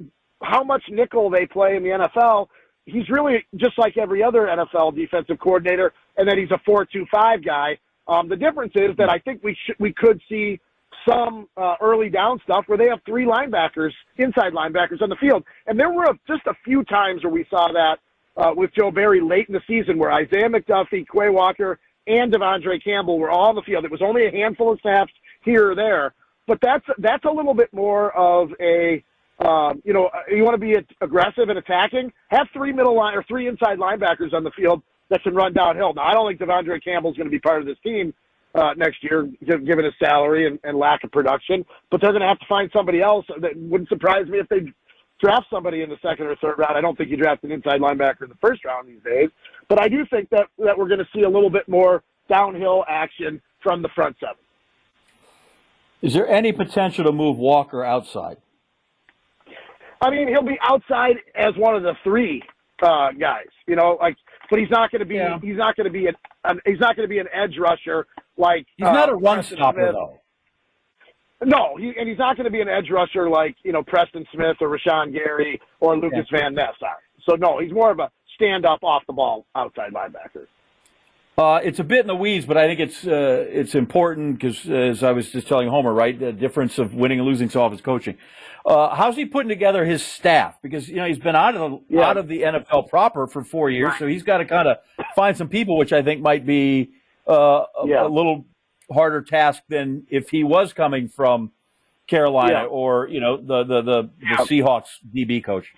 [0.41, 2.47] how much nickel they play in the NFL,
[2.85, 7.77] he's really just like every other NFL defensive coordinator, and that he's a four-two-five guy.
[8.07, 10.59] Um, the difference is that I think we should we could see
[11.07, 15.43] some uh, early down stuff where they have three linebackers, inside linebackers on the field,
[15.67, 17.97] and there were a, just a few times where we saw that
[18.37, 22.83] uh, with Joe Barry late in the season, where Isaiah McDuffie, Quay Walker, and Devondre
[22.83, 23.85] Campbell were all on the field.
[23.85, 26.13] It was only a handful of snaps here or there,
[26.47, 29.03] but that's that's a little bit more of a
[29.39, 32.11] um, you know uh, you want to be aggressive and attacking.
[32.29, 35.93] Have three middle line or three inside linebackers on the field that can run downhill.
[35.93, 38.13] Now I don't think Devondre Campbell's going to be part of this team
[38.55, 41.65] uh, next year, given his salary and, and lack of production.
[41.91, 43.25] But they're going to have to find somebody else.
[43.41, 44.71] That wouldn't surprise me if they
[45.19, 46.77] draft somebody in the second or third round.
[46.77, 49.29] I don't think you draft an inside linebacker in the first round these days.
[49.67, 52.85] But I do think that that we're going to see a little bit more downhill
[52.87, 54.35] action from the front seven.
[56.01, 58.37] Is there any potential to move Walker outside?
[60.01, 62.41] I mean, he'll be outside as one of the three
[62.81, 63.47] uh, guys.
[63.67, 64.15] You know, like,
[64.49, 65.15] but he's not going to be.
[65.15, 65.39] Yeah.
[65.41, 66.61] He's not going to be an, an.
[66.65, 68.07] He's not going to be an edge rusher
[68.39, 68.65] like.
[68.77, 69.93] He's uh, not a run Preston stopper Smith.
[69.93, 70.19] though.
[71.45, 74.25] No, he, and he's not going to be an edge rusher like you know Preston
[74.33, 76.97] Smith or Rashan Gary or Lucas Van Ness are.
[77.27, 80.47] So no, he's more of a stand up off the ball outside linebacker.
[81.37, 84.67] Uh, it's a bit in the weeds, but I think it's uh, it's important because,
[84.69, 87.77] as I was just telling Homer, right, the difference of winning and losing so often
[87.77, 88.17] is coaching.
[88.65, 90.57] Uh, how's he putting together his staff?
[90.61, 92.09] Because you know he's been out of the Yeah.
[92.09, 94.77] out of the NFL proper for four years, so he's got to kind of
[95.15, 96.91] find some people, which I think might be
[97.29, 98.05] uh, a, Yeah.
[98.05, 98.45] a little
[98.91, 101.51] harder task than if he was coming from
[102.07, 102.65] Carolina Yeah.
[102.65, 105.71] or you know the the the, the Seahawks DB coach.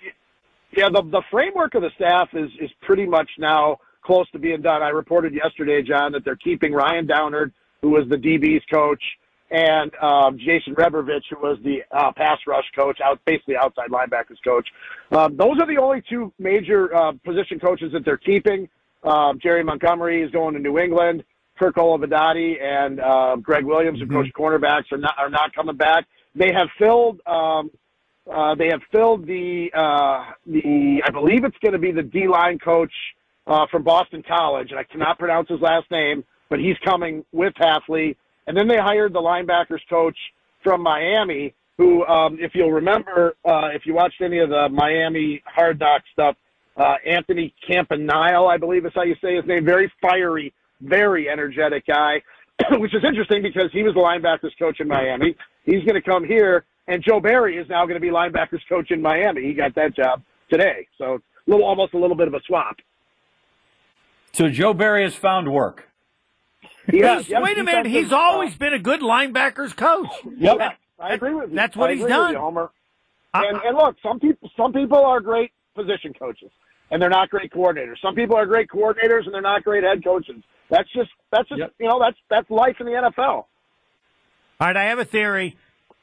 [0.76, 4.62] Yeah, the the framework of the staff is is pretty much now close to being
[4.62, 4.82] done.
[4.82, 9.04] I reported yesterday, John, that they're keeping Ryan Downard, who was the DB's coach,
[9.52, 14.42] and um, Jason Rebrovich, who was the uh, pass rush coach, out basically outside linebackers
[14.44, 14.68] coach.
[15.12, 18.70] Um, those are the only two major uh, position coaches that they're keeping.
[19.04, 21.24] Um, Jerry Montgomery is going to New England.
[21.62, 26.08] Kirk Olivadotti and uh, Greg Williams, who coach cornerbacks, are not are not coming back.
[26.34, 27.22] They have filled.
[27.28, 27.70] Um,
[28.32, 32.28] uh, they have filled the uh, the I believe it's going to be the D
[32.28, 32.94] line coach
[33.46, 37.54] uh, from Boston College, and I cannot pronounce his last name, but he's coming with
[37.60, 38.16] Hafley.
[38.48, 40.18] And then they hired the linebackers coach
[40.64, 45.44] from Miami, who, um, if you'll remember, uh, if you watched any of the Miami
[45.46, 46.36] Hard Knock stuff,
[46.76, 51.86] uh, Anthony Campanile, I believe is how you say his name, very fiery, very energetic
[51.88, 52.22] guy,
[52.72, 55.36] which is interesting because he was the linebackers coach in Miami.
[55.64, 58.92] He's going to come here, and Joe Barry is now going to be linebackers coach
[58.92, 59.44] in Miami.
[59.44, 62.42] He got that job today, so it's a little, almost a little bit of a
[62.48, 62.78] swap.
[64.34, 65.88] So Joe Barry has found work.
[66.92, 67.84] Yeah, He's- yeah, wait a minute.
[67.84, 70.10] defensive, He's always been a good linebackers coach.
[70.38, 70.58] Yep.
[70.60, 71.56] Yeah, I agree with you.
[71.56, 72.34] That's what I he's agree with done.
[72.34, 72.72] you, Homer.
[73.34, 76.50] I- And, and look, some people some people are great position coaches,
[76.92, 77.96] and they're not great coordinators.
[78.02, 80.44] Some people are great coordinators, and they're not great head coaches.
[80.70, 81.74] That's just that's just Yep.
[81.80, 83.18] you know that's that's life in the NFL.
[83.20, 83.48] All
[84.60, 85.58] right, I have a theory.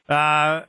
[0.09, 0.63] Uh,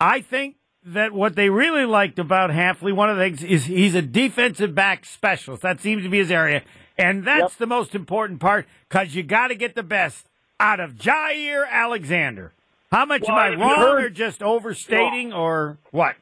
[0.00, 3.94] I think that what they really liked about Hafley, one of the things is he's
[3.94, 5.62] a defensive back specialist.
[5.62, 6.62] That seems to be his area,
[6.98, 7.58] and that's Yep.
[7.58, 10.26] the most important part because you got to get the best
[10.60, 12.52] out of Jaire Alexander.
[12.92, 16.16] How much Well, am I wrong, heard- or just overstating, or what?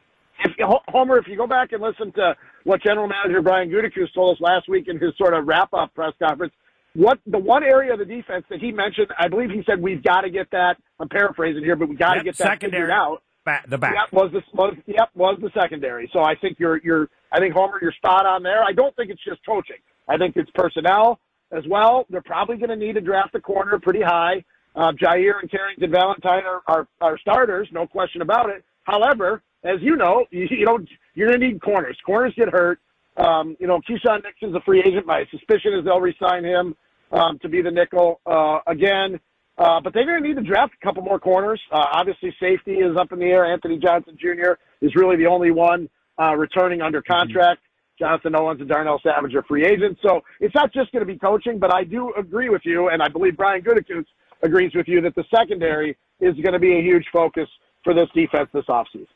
[0.44, 0.52] If
[0.88, 4.40] Homer, if you go back and listen to what General Manager Brian Gutekunst told us
[4.40, 6.52] last week in his sort of wrap up press conference,
[6.94, 10.02] what the one area of the defense that he mentioned, I believe he said we've
[10.02, 10.76] got to get that.
[11.00, 12.82] I'm paraphrasing here, but we got to Yep, get that secondary.
[12.82, 13.22] figured out.
[13.44, 13.94] Back, the back.
[13.94, 16.08] Yep, was the was yep was the secondary.
[16.12, 18.62] So I think you're you're I think Homer you're spot on there.
[18.62, 19.78] I don't think it's just coaching.
[20.08, 21.18] I think it's personnel
[21.50, 22.06] as well.
[22.10, 24.44] They're probably going to need to draft a corner pretty high.
[24.76, 28.64] Uh, Jaire and Carrington Valentine are, are are starters, no question about it.
[28.84, 30.78] However, as you know, you, you know
[31.14, 31.96] you're going to need corners.
[32.04, 32.78] Corners get hurt.
[33.16, 35.06] Um, you know, Keisean Nixon's a free agent.
[35.06, 36.74] My suspicion is they'll re-sign him
[37.12, 39.20] um, to be the nickel uh, again.
[39.58, 41.60] Uh, but they're going to need to draft a couple more corners.
[41.70, 43.44] Uh, obviously, safety is up in the air.
[43.44, 44.52] Anthony Johnson Jr.
[44.80, 47.60] is really the only one uh, returning under contract.
[47.98, 50.00] Jonathan Owens and Darnell Savage are free agents.
[50.02, 53.02] So it's not just going to be coaching, but I do agree with you, and
[53.02, 54.06] I believe Brian Gutekunst
[54.42, 57.48] agrees with you that the secondary is going to be a huge focus
[57.84, 59.06] for this defense this offseason.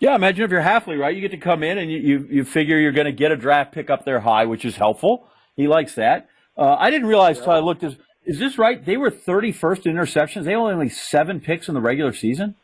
[0.00, 1.14] Yeah, imagine if you're Hafley, right?
[1.14, 3.36] You get to come in and you, you, you figure you're going to get a
[3.36, 5.28] draft pick up there high, which is helpful.
[5.56, 6.28] He likes that.
[6.56, 7.84] Uh, I didn't realize until I looked.
[7.84, 8.84] Is, is this right?
[8.84, 10.44] They were 31st in interceptions.
[10.44, 12.56] They only only seven picks in the regular season.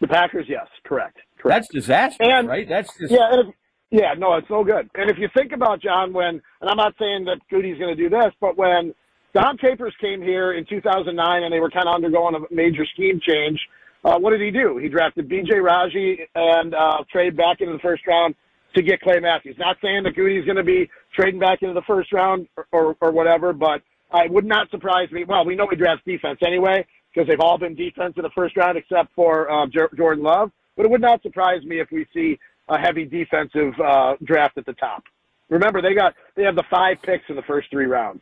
[0.00, 1.18] The Packers, yes, correct.
[1.38, 1.54] correct.
[1.54, 2.68] That's disastrous, And- right?
[2.68, 3.54] That's just Yeah, and if,
[3.90, 4.88] yeah, no, it's no good.
[4.94, 8.00] And if you think about John, when and I'm not saying that Goody's going to
[8.00, 8.94] do this, but when
[9.34, 13.20] Dom Capers came here in 2009 and they were kind of undergoing a major scheme
[13.26, 13.58] change,
[14.04, 14.78] uh, what did he do?
[14.78, 15.56] He drafted B.J.
[15.58, 18.34] Raji and uh, trade back into the first round
[18.74, 19.56] to get Clay Matthews.
[19.58, 22.96] Not saying that Goody's going to be trading back into the first round or, or,
[23.00, 23.82] or whatever, but
[24.12, 25.24] I would not surprise me.
[25.24, 28.56] Well, we know he drafts defense anyway because they've all been defense in the first
[28.56, 30.50] round except for uh, J- Jordan Love.
[30.76, 34.66] But it would not surprise me if we see a heavy defensive uh, draft at
[34.66, 35.02] the top.
[35.48, 38.20] Remember, they got they have the five picks in the first three rounds.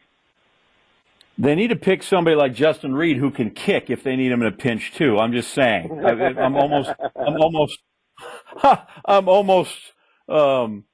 [1.38, 4.40] They need to pick somebody like Justin Reid who can kick if they need him
[4.40, 5.18] in a pinch too.
[5.18, 6.04] I'm just saying.
[6.04, 7.78] I, I'm almost, I'm almost,
[9.04, 9.76] I'm almost,
[10.28, 10.84] um,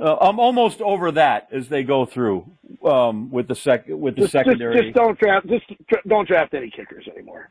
[0.00, 2.50] uh, I'm almost over that as they go through
[2.84, 4.82] um, with the sec with the Just, just, secondary.
[4.82, 7.50] just don't draft just tr- don't draft any kickers anymore.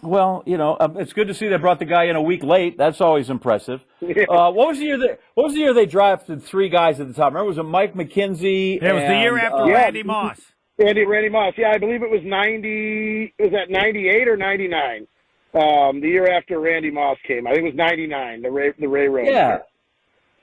[0.00, 2.42] Well, you know, um, it's good to see they brought the guy in a week
[2.42, 2.76] late.
[2.76, 3.82] That's always impressive.
[4.02, 5.20] Uh, what was the year that?
[5.34, 7.32] What was the year they drafted three guys at the top?
[7.32, 8.82] Remember, it was it Mike McKenzie?
[8.82, 10.40] It was the year after uh, Randy Moss.
[10.82, 11.54] Andy Randy Moss.
[11.56, 13.32] Yeah, I believe it was ninety.
[13.38, 15.06] Was that ninety eight or ninety nine?
[15.54, 18.42] Um, the year after Randy Moss came, I think it was ninety nine.
[18.42, 19.28] The Ray the Ray Rose.
[19.28, 19.58] Yeah,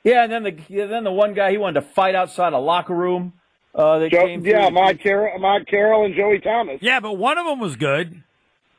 [0.04, 0.52] yeah, and then the
[0.88, 3.34] then the one guy he wanted to fight outside a locker room.
[3.74, 4.78] Uh, that Joe, came yeah, through.
[4.78, 6.80] Ahmad Carroll, Ahmad Carroll, and Joey Thomas.
[6.82, 8.24] Yeah, but one of them was good,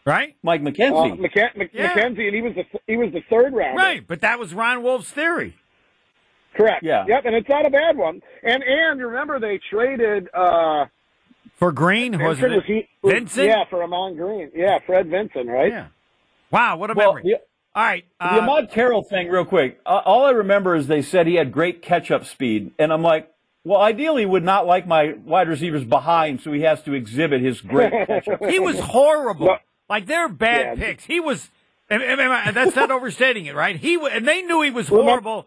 [0.04, 0.34] right?
[0.42, 1.16] Mike Uh, McKenzie.
[1.18, 1.92] McK- Mc- Yeah.
[1.94, 3.76] McKenzie, and he was the he was the third round.
[3.78, 5.54] Right, but that was Ron Wolf's theory.
[6.56, 6.82] Correct.
[6.82, 7.04] Yeah.
[7.06, 8.20] Yep, and it's not a bad one.
[8.42, 10.86] And and remember they traded uh
[11.56, 13.44] For Green, was Vinson, it was he, Vinson?
[13.46, 14.50] Yeah, for Ahman Green.
[14.54, 15.70] Yeah, Fred Vinson, right?
[15.70, 15.86] Yeah.
[16.50, 17.22] Wow, what a well, memory.
[17.32, 17.34] the,
[17.78, 18.04] All right.
[18.18, 19.78] the Uh, Ahmad Carroll thing, real quick.
[19.84, 23.30] Uh, all I remember is they said he had great catch-up speed, and I'm like,
[23.62, 27.60] well, ideally, would not like my wide receivers behind, so he has to exhibit his
[27.60, 28.44] great catch-up.
[28.46, 29.58] he was horrible.
[29.88, 30.86] Like they're bad Yeah.
[30.86, 31.04] picks.
[31.04, 31.50] He was.
[31.90, 33.76] am- am I- that's not overstating it, right?
[33.76, 35.46] He and they knew he was horrible.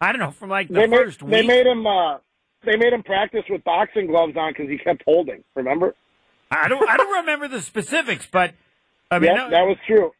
[0.00, 2.18] I don't know from like the They made first they made him uh
[2.66, 5.42] they made him practice with boxing gloves on because he kept holding.
[5.54, 5.94] Remember?
[6.50, 6.88] I don't.
[6.88, 8.52] I don't remember the specifics, but
[9.10, 10.12] I mean, Yeah, no- that was true.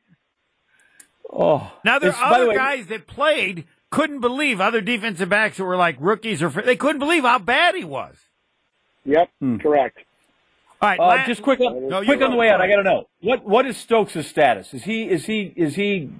[1.31, 5.29] Oh, now there are by the other way- guys that played couldn't believe other defensive
[5.29, 8.17] backs that were like rookies or they couldn't believe how bad he was.
[9.05, 9.57] Yep, Hmm.
[9.59, 9.99] correct.
[10.81, 12.61] All right, Uh, la- just quick, on, No, quick on the way out.
[12.61, 14.75] I got to know what what is Stokes' status?
[14.75, 16.11] Is he is he is he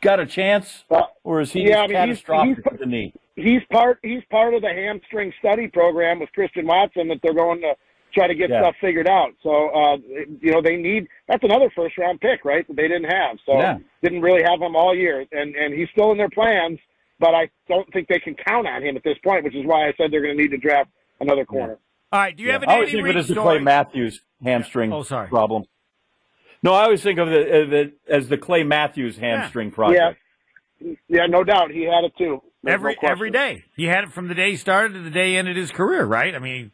[0.00, 0.84] got a chance,
[1.24, 3.12] or is he yeah, just I mean, he's- catastrophic he's- with the knee?
[3.36, 7.60] He's part he's part of the hamstring study program with Christian Watson that they're going
[7.62, 7.74] to
[8.12, 8.60] try to get Yeah.
[8.60, 9.32] stuff figured out.
[9.42, 9.96] So uh
[10.40, 12.66] you know they need that's another first round pick, right?
[12.68, 13.38] That they didn't have.
[13.46, 13.78] So Yeah.
[14.02, 16.78] didn't really have him all year, and and he's still in their plans.
[17.18, 19.86] But I don't think they can count on him at this point, which is why
[19.88, 20.90] I said they're going to need to draft
[21.20, 21.78] another corner.
[22.10, 23.36] All right, do you have an I always think of it as the?
[23.36, 25.28] Clay Matthews hamstring Oh, sorry.
[25.28, 25.64] problem.
[26.64, 30.18] No, I always think of it as the Clay Matthews hamstring project.
[31.08, 32.42] Yeah, no doubt he had it too.
[32.62, 33.64] There's every no every day.
[33.76, 36.04] He had it from the day he started to the day he ended his career,
[36.04, 36.34] right?
[36.34, 36.70] I mean,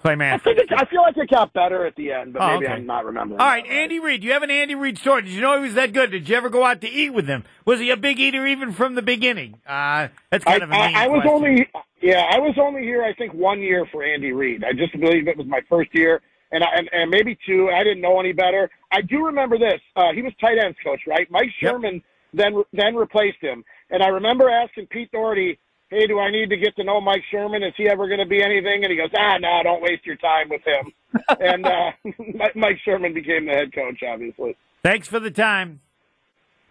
[0.00, 0.42] Clay I Matthews.
[0.44, 2.74] think it, I feel like it got better at the end, but Oh, maybe okay.
[2.74, 3.40] I'm not remembering.
[3.40, 4.22] All right, that Andy Reid.
[4.22, 5.22] Do you have an Andy Reid story?
[5.22, 6.10] Did you know he was that good?
[6.10, 7.44] Did you ever go out to eat with him?
[7.66, 9.60] Was he a big eater even from the beginning?
[9.66, 11.30] Uh, that's I, kind of a mean I, I was question.
[11.34, 11.68] only
[12.00, 14.64] yeah, I was only here I think one year for Andy Reid.
[14.64, 17.68] I just believe it was my first year, and I, and, and maybe two.
[17.68, 18.70] I didn't know any better.
[18.90, 19.80] I do remember this.
[19.96, 21.30] Uh, he was tight ends coach, right?
[21.30, 21.72] Mike Yep.
[21.72, 22.02] Sherman
[22.32, 25.58] then then replaced him, and I remember asking Pete Dougherty,
[25.90, 27.62] "Hey, do I need to get to know Mike Sherman?
[27.62, 30.16] Is he ever going to be anything?" And he goes, "Ah, no, don't waste your
[30.16, 30.92] time with him."
[31.40, 31.90] and uh,
[32.34, 34.56] Mike- Mike Sherman became the head coach, obviously.
[34.82, 35.80] Thanks for the time,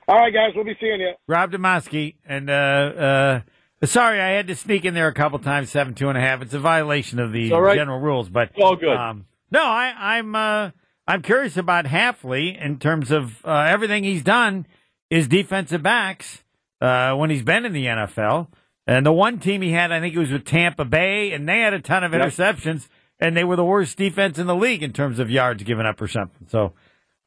[0.08, 1.14] All right, guys, we'll be seeing you.
[1.28, 2.16] Rob Demovsky.
[2.26, 5.70] And uh, uh, sorry, I had to sneak in there a couple times.
[5.70, 6.42] Seven two and a half.
[6.42, 7.76] It's a violation of the It's all right.
[7.76, 8.96] general rules, but It's all good.
[8.96, 10.72] Um, no, I, I'm uh,
[11.08, 14.66] I'm curious about Hafley in terms of uh, everything he's done
[15.12, 16.44] is defensive backs
[16.82, 18.48] uh, when he's been in the NFL.
[18.88, 21.60] And the one team he had, I think it was with Tampa Bay, and they
[21.60, 22.22] had a ton of Yep.
[22.22, 22.88] interceptions,
[23.20, 26.02] and they were the worst defense in the league in terms of yards given up
[26.02, 26.48] or something.
[26.48, 26.74] So,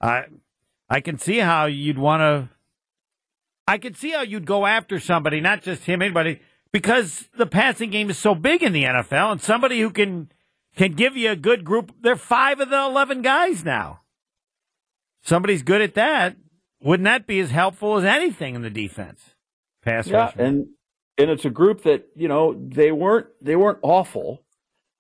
[0.01, 0.25] I
[0.91, 2.49] I can see how you'd want to.
[3.69, 6.41] I could see how you'd go after somebody, not just him, anybody,
[6.73, 10.33] because the passing game is so big in the NFL, and somebody who can
[10.77, 11.93] can give you a good group.
[12.03, 14.01] They're five of the eleven guys now.
[15.23, 16.37] Somebody's good at that.
[16.81, 19.32] Wouldn't that be as helpful as anything in the defense?
[19.83, 20.69] Pass Yeah, and
[21.19, 24.43] and it's a group that you know they weren't they weren't awful,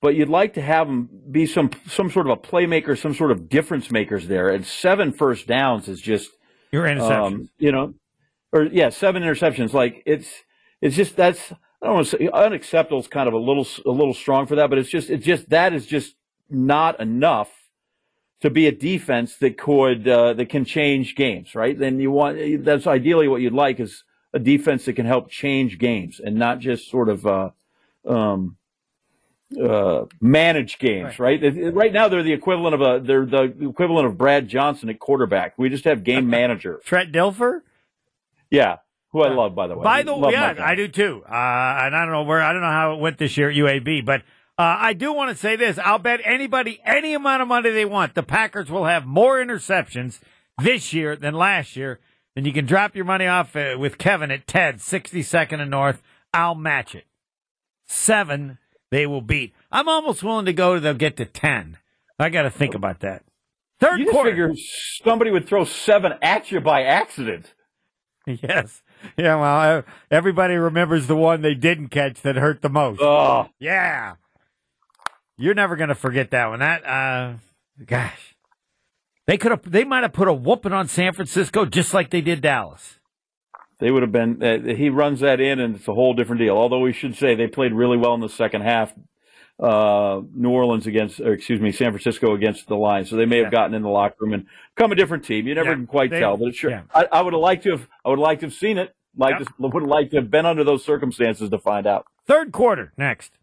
[0.00, 3.30] but you'd like to have them be some some sort of a playmaker, some sort
[3.30, 4.48] of difference makers there.
[4.48, 6.30] And seven first downs is just
[6.72, 7.26] your interceptions.
[7.26, 7.94] um, you know,
[8.52, 9.72] or yeah, seven interceptions.
[9.72, 10.28] Like it's
[10.80, 13.90] it's just that's I don't want to say unacceptable is kind of a little a
[13.90, 16.14] little strong for that, but it's just it's just that is just
[16.50, 17.50] not enough
[18.40, 21.78] to be a defense that could uh, that can change games, right?
[21.78, 25.78] Then you want that's ideally what you'd like is a defense that can help change
[25.78, 27.50] games and not just sort of uh,
[28.06, 28.56] um,
[29.60, 31.42] uh, manage games, right?
[31.42, 31.74] Right.
[31.74, 35.58] right now they're the equivalent of a they're the equivalent of Brad Johnson at quarterback.
[35.58, 36.80] We just have game manager.
[36.84, 37.60] Trent Dilfer.
[38.50, 38.78] Yeah,
[39.10, 39.84] who I love by the way.
[39.84, 40.54] By the way, yeah.
[40.58, 41.22] I do too.
[41.24, 43.56] Uh, and I don't know where I don't know how it went this year at
[43.56, 44.22] UAB, but
[44.58, 47.84] uh, I do want to say this: I'll bet anybody any amount of money they
[47.84, 50.20] want, the Packers will have more interceptions
[50.62, 52.00] this year than last year.
[52.34, 56.02] And you can drop your money off uh, with Kevin at Ted, 62nd and North.
[56.32, 57.04] I'll match it.
[57.86, 58.58] Seven,
[58.90, 59.52] they will beat.
[59.70, 60.74] I'm almost willing to go.
[60.74, 61.76] to They'll get to ten.
[62.18, 63.22] I got to think about that.
[63.80, 64.30] Third You quarter.
[64.30, 64.52] figure
[65.04, 67.52] somebody would throw seven at you by accident.
[68.24, 68.82] Yes.
[69.16, 69.34] Yeah.
[69.34, 73.00] Well, uh, everybody remembers the one they didn't catch that hurt the most.
[73.02, 74.14] Oh, Yeah.
[75.36, 76.60] You're never going to forget that one.
[76.60, 77.32] That, uh,
[77.84, 78.31] gosh.
[79.26, 79.70] They could have.
[79.70, 82.98] They might have put a whooping on San Francisco just like they did Dallas.
[83.78, 84.42] They would have been.
[84.42, 86.56] Uh, he runs that in, and it's a whole different deal.
[86.56, 88.92] Although we should say they played really well in the second half.
[89.62, 93.10] Uh, New Orleans against, or excuse me, San Francisco against the Lions.
[93.10, 94.46] So they may have gotten in the locker room and
[94.76, 95.46] come a different team.
[95.46, 96.70] You never Yeah, can quite they- tell, but it sure.
[96.70, 96.82] yeah.
[96.92, 97.86] I, I would have liked to have.
[98.04, 98.92] I would like to have seen it.
[99.16, 99.48] Like Yep.
[99.58, 102.06] would have liked to have been under those circumstances to find out.
[102.26, 103.38] Third quarter next.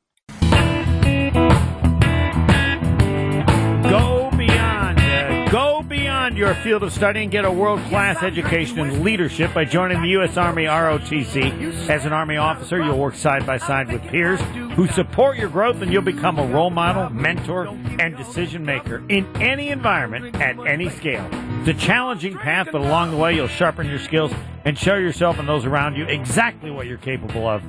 [6.39, 10.07] Your field of study and get a world class education in leadership by joining the
[10.09, 10.37] U.S.
[10.37, 11.89] Army ROTC.
[11.89, 14.39] As an Army officer, you'll work side by side with peers
[14.75, 17.67] who support your growth, and you'll become a role model, mentor,
[17.99, 21.27] and decision maker in any environment at any scale.
[21.59, 24.31] It's a challenging path, but along the way, you'll sharpen your skills
[24.63, 27.61] and show yourself and those around you exactly what you're capable of.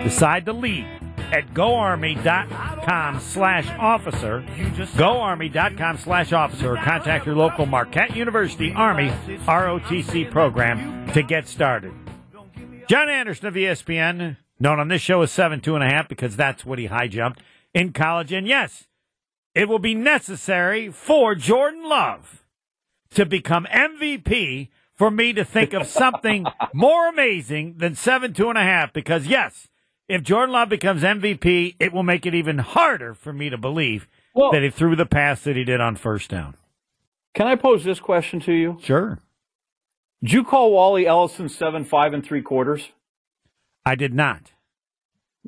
[0.00, 0.86] Decide to lead
[1.32, 4.44] at goarmy.com slash officer.
[4.96, 9.10] Goarmy.com slash officer or contact your local Marquette University Army
[9.46, 11.92] ROTC program to get started.
[12.88, 16.36] John Anderson of ESPN, known on this show as 7 two and a half because
[16.36, 17.42] that's what he high jumped
[17.74, 18.32] in college.
[18.32, 18.86] And yes,
[19.54, 22.44] it will be necessary for Jordan Love
[23.10, 28.58] to become MVP for me to think of something more amazing than seven two and
[28.58, 28.92] a half.
[28.92, 29.68] Because yes,
[30.08, 34.08] if Jordan Love becomes MVP, it will make it even harder for me to believe
[34.34, 36.54] Well- that he threw the pass that he did on first down.
[37.34, 38.78] Can I pose this question to you?
[38.82, 39.18] Sure,
[40.22, 42.88] Did you call Wally Ellison seven five and three quarters?
[43.86, 44.50] I did not.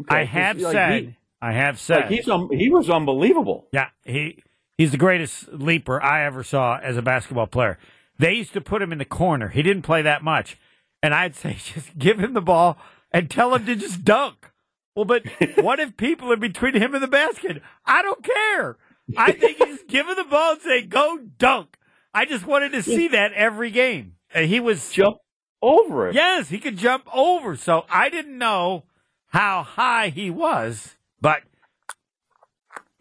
[0.08, 1.02] I have like, said.
[1.04, 1.96] he- I have said.
[2.02, 3.66] like he's um, he was unbelievable.
[3.72, 4.42] Yeah, he
[4.78, 7.78] he's the greatest leaper I ever saw as a basketball player.
[8.18, 9.48] They used to put him in the corner.
[9.48, 10.58] He didn't play that much.
[11.02, 12.76] And I'd say just give him the ball
[13.12, 14.50] and tell him to just dunk.
[14.94, 15.24] Well, but
[15.56, 17.62] what if people are between him and the basket?
[17.84, 18.76] I don't care.
[19.16, 21.76] I think you just give him the ball and say, go dunk.
[22.14, 24.14] I just wanted to see that every game.
[24.32, 25.16] And he was Jump
[25.62, 26.14] over it.
[26.14, 27.56] Yes, he could jump over.
[27.56, 28.84] So I didn't know
[29.28, 31.42] how high he was, but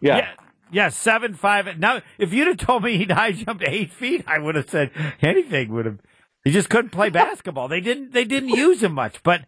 [0.02, 0.18] yeah.
[0.18, 0.32] yeah,
[0.72, 1.78] yeah, seven five.
[1.80, 4.92] Now, if you'd have told me he'd high jumped eight feet, I would have said
[5.22, 6.00] anything would have.
[6.44, 7.68] He just couldn't play basketball.
[7.68, 8.14] They didn't.
[8.14, 9.24] They didn't use him much.
[9.24, 9.46] But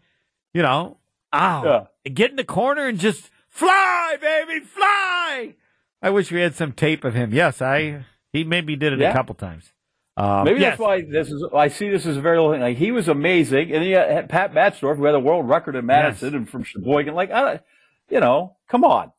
[0.54, 0.98] you know,
[1.34, 5.56] oh, get in the corner and just fly, baby, fly.
[6.02, 7.34] I wish we had some tape of him.
[7.34, 8.06] Yes, I.
[8.34, 9.72] He maybe did it a couple times.
[10.18, 10.72] Um, Maybe yes.
[10.72, 11.44] that's why this is.
[11.56, 12.62] I see this as a very little thing.
[12.62, 15.76] Like he was amazing, and then you had Pat Matzdorf, who had a world record
[15.76, 17.14] in Madison and from Sheboygan.
[17.14, 17.62] Like, I,
[18.10, 19.12] you know, come on.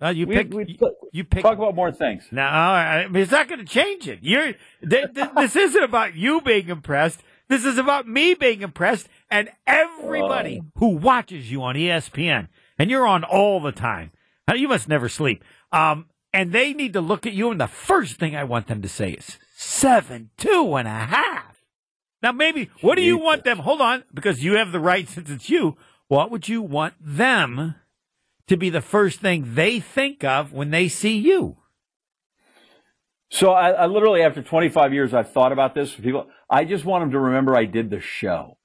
[0.00, 0.52] Uh, you We- pick.
[0.54, 1.42] we- you, you pick.
[1.42, 2.24] Talk about more things.
[2.30, 4.20] No, I mean, it's not going to change it.
[4.22, 4.54] You're
[4.88, 7.20] th- th- this isn't about you being impressed.
[7.48, 12.48] This is about me being impressed and everybody who watches you on ESPN.
[12.78, 14.12] And you're on all the time.
[14.46, 15.42] Now, you must never sleep.
[15.72, 18.82] Um, and they need to look at you, and the first thing I want them
[18.82, 21.56] to say is seven, two and a half.
[22.22, 23.24] Now, maybe what do you Jesus.
[23.24, 23.58] want them?
[23.58, 25.76] Hold on, because you have the right since it's you.
[26.08, 27.74] What would you want them
[28.46, 31.56] to be the first thing they think of when they see you?
[33.30, 35.92] So I, I literally, after 25 years, I've thought about this.
[35.92, 38.57] For people, I just want them to remember I did the show.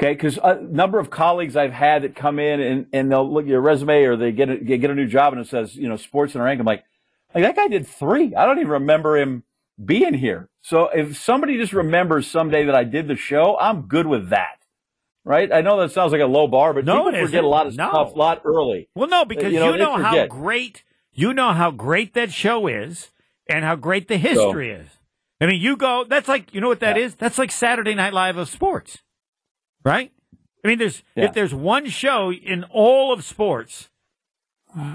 [0.00, 3.30] Okay, because a uh, number of colleagues I've had that come in and, and they'll
[3.30, 5.76] look at your resume or they get a, get a new job and it says
[5.76, 6.58] you know sports and rank.
[6.58, 6.84] I'm like,
[7.34, 8.34] like that guy did three.
[8.34, 9.44] I don't even remember him
[9.82, 10.48] being here.
[10.62, 14.56] So if somebody just remembers someday that I did the show, I'm good with that.
[15.22, 15.52] Right?
[15.52, 17.76] I know that sounds like a low bar, but No, people forget a lot of
[17.76, 17.90] No.
[17.90, 18.88] stuff a lot early.
[18.94, 20.82] Well, no, because You you know, know, how great
[21.12, 23.10] you know how great that show is,
[23.46, 24.88] and how great the history is.
[25.42, 26.04] I mean, you go.
[26.08, 27.12] That's like you know what that is.
[27.12, 27.16] Yeah.
[27.20, 28.98] That's like Saturday Night Live of sports,
[29.84, 30.12] right?
[30.64, 31.24] I mean, there's Yeah.
[31.24, 33.88] if there's one show in all of sports,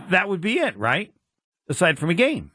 [0.10, 1.14] that would be it, right?
[1.68, 2.52] Aside from a game.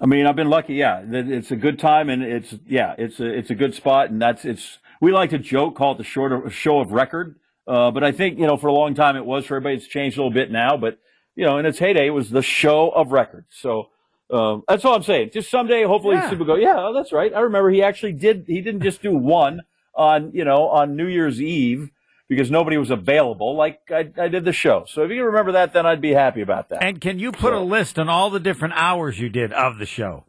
[0.00, 0.74] I mean, I've been lucky.
[0.74, 4.20] Yeah, it's a good time, and it's yeah, it's a it's a good spot, and
[4.22, 4.78] that's it's.
[5.00, 7.36] We like to joke, call it the short of, show of record,
[7.66, 9.76] uh, but I think you know for a long time it was for everybody.
[9.76, 10.98] It's changed a little bit now, but
[11.34, 13.44] you know, in its heyday, it was the show of record.
[13.50, 13.90] So
[14.30, 15.30] um, that's all I'm saying.
[15.32, 16.30] Just someday, hopefully, Yeah.
[16.30, 17.32] people go, yeah, oh, that's right.
[17.34, 18.44] I remember he actually did.
[18.46, 19.62] He didn't just do one
[19.98, 21.90] on you know on New Year's Eve
[22.28, 23.56] because nobody was available.
[23.56, 24.84] Like I, I did the show.
[24.86, 26.82] So if you can remember that, then I'd be happy about that.
[26.82, 29.86] And can you put a list on all the different hours you did of the
[29.86, 30.24] show?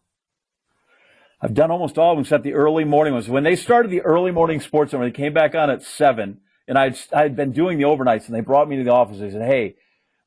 [1.42, 3.30] I've done almost all of them except the early morning ones.
[3.30, 6.42] When they started the early morning sports, and when they came back on at seven,
[6.68, 9.20] and I'd I'd been doing the overnights, and they brought me to the office.
[9.20, 9.76] They said, "Hey,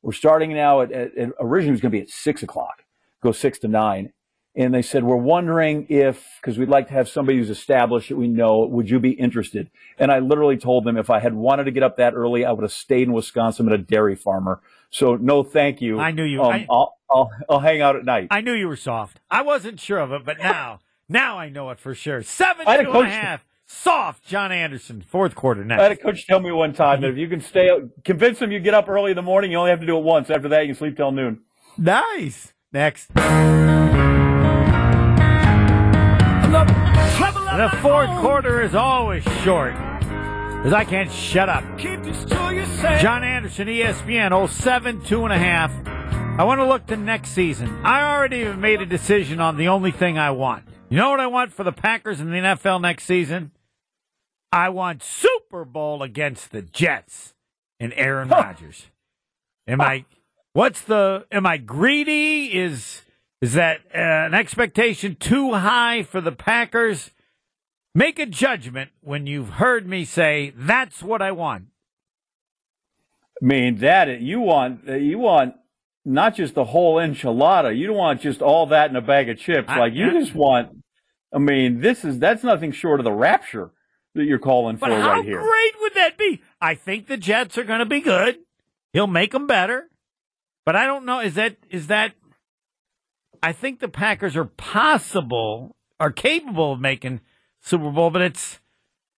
[0.01, 2.83] we're starting now at, at, at originally it was going to be at six o'clock,
[3.21, 4.11] go six to nine,
[4.55, 8.15] and they said we're wondering if because we'd like to have somebody who's established that
[8.17, 8.59] we know.
[8.67, 11.83] Would you be interested?" And I literally told them if I had wanted to get
[11.83, 14.61] up that early, I would have stayed in Wisconsin at a dairy farmer.
[14.89, 15.99] So no, thank you.
[15.99, 18.27] I knew you- Um, I- I'll, I'll I'll hang out at night.
[18.31, 19.19] I knew you were soft.
[19.31, 20.79] I wasn't sure of it, but now,
[21.09, 22.21] Now I know it for sure.
[22.23, 23.45] Seven, I had a and a half.
[23.65, 25.01] Soft, John Anderson.
[25.01, 25.79] Fourth quarter next.
[25.79, 27.69] I had a coach tell me one time that if you can stay,
[28.03, 30.03] convince them you get up early in the morning, you only have to do it
[30.03, 30.29] once.
[30.29, 31.41] After that, you can sleep till noon.
[31.77, 32.53] Nice.
[32.71, 33.09] Next.
[37.57, 39.73] The fourth quarter is always short.
[39.73, 41.63] Because I can't shut up.
[41.77, 45.71] John Anderson, ESPN, 07, two and a half.
[46.39, 47.69] I want to look to next season.
[47.85, 50.65] I already have made a decision on the only thing I want.
[50.89, 53.51] You know what I want for the Packers in the NFL next season?
[54.51, 57.35] I want Super Bowl against the Jets
[57.79, 58.87] and Aaron Rodgers.
[59.67, 60.05] Am I?
[60.53, 61.27] What's the?
[61.31, 62.47] Am I greedy?
[62.47, 63.03] Is
[63.43, 67.11] is that uh, an expectation too high for the Packers?
[67.95, 71.65] Make a judgment when you've heard me say that's what I want.
[73.41, 75.55] I mean, that you want you want
[76.05, 77.77] not just the whole enchilada.
[77.77, 79.69] You don't want just all that in a bag of chips.
[79.69, 80.83] I- like you I- just want.
[81.33, 83.71] I mean, this is that's nothing short of the rapture
[84.15, 85.41] that you're calling for right here.
[85.41, 86.41] great would that be?
[86.61, 88.37] I think the Jets are going to be good.
[88.91, 89.89] He'll make them better.
[90.65, 91.19] But I don't know.
[91.19, 92.13] Is that is that?
[93.41, 97.19] I think the Packers are possible, are capable of making
[97.63, 98.59] Super Bowl, but it's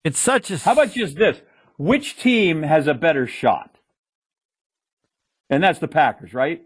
[0.04, 0.58] it's such a.
[0.58, 1.40] How about just this?
[1.76, 3.76] Which team has a better shot?
[5.50, 6.62] And that's the Packers, right?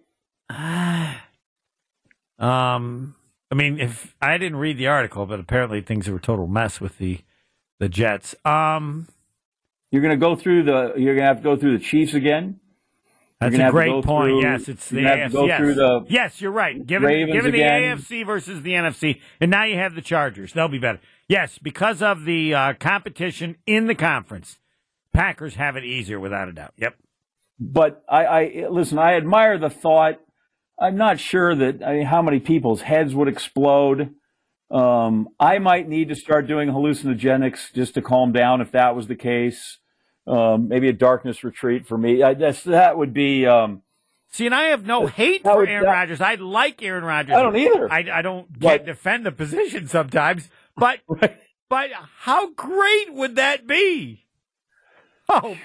[2.39, 3.17] Um,
[3.51, 6.81] I mean, if I didn't read the article, but apparently things were a total mess
[6.81, 7.19] with the
[7.81, 8.37] the Jets.
[8.45, 9.09] Um,
[9.91, 10.93] You're going to go through the.
[10.97, 12.61] You're going to have to go through the Chiefs again.
[13.41, 14.31] that's a great point.
[14.31, 15.47] through- yes, it's the AFC.
[15.49, 15.59] yes.
[15.59, 16.87] through the yes, you're right.
[16.87, 17.99] Given, Ravens given the again.
[17.99, 20.53] AFC versus the NFC, and now you have the Chargers.
[20.53, 21.01] They'll be better.
[21.29, 24.59] Yes, because of the uh, competition in the conference,
[25.13, 26.73] Packers have it easier without a doubt.
[26.79, 26.97] Yep.
[27.61, 28.99] But I, I listen.
[28.99, 30.21] I admire the thought.
[30.81, 34.15] I'm not sure that I mean, how many people's heads would explode.
[34.71, 39.07] Um, I might need to start doing hallucinogenics just to calm down if that was
[39.07, 39.79] the case.
[40.27, 42.23] Um, maybe a darkness retreat for me.
[42.23, 43.47] I, that's, that would be.
[43.47, 43.83] Um,
[44.31, 46.21] See, and I have no hate for would- Aaron that- Rodgers.
[46.21, 47.35] I like Aaron Rodgers.
[47.35, 47.91] I don't either.
[47.91, 51.01] I, I don't But- can't defend the position sometimes, but
[51.69, 54.25] but how great would that be?
[55.29, 55.57] Oh,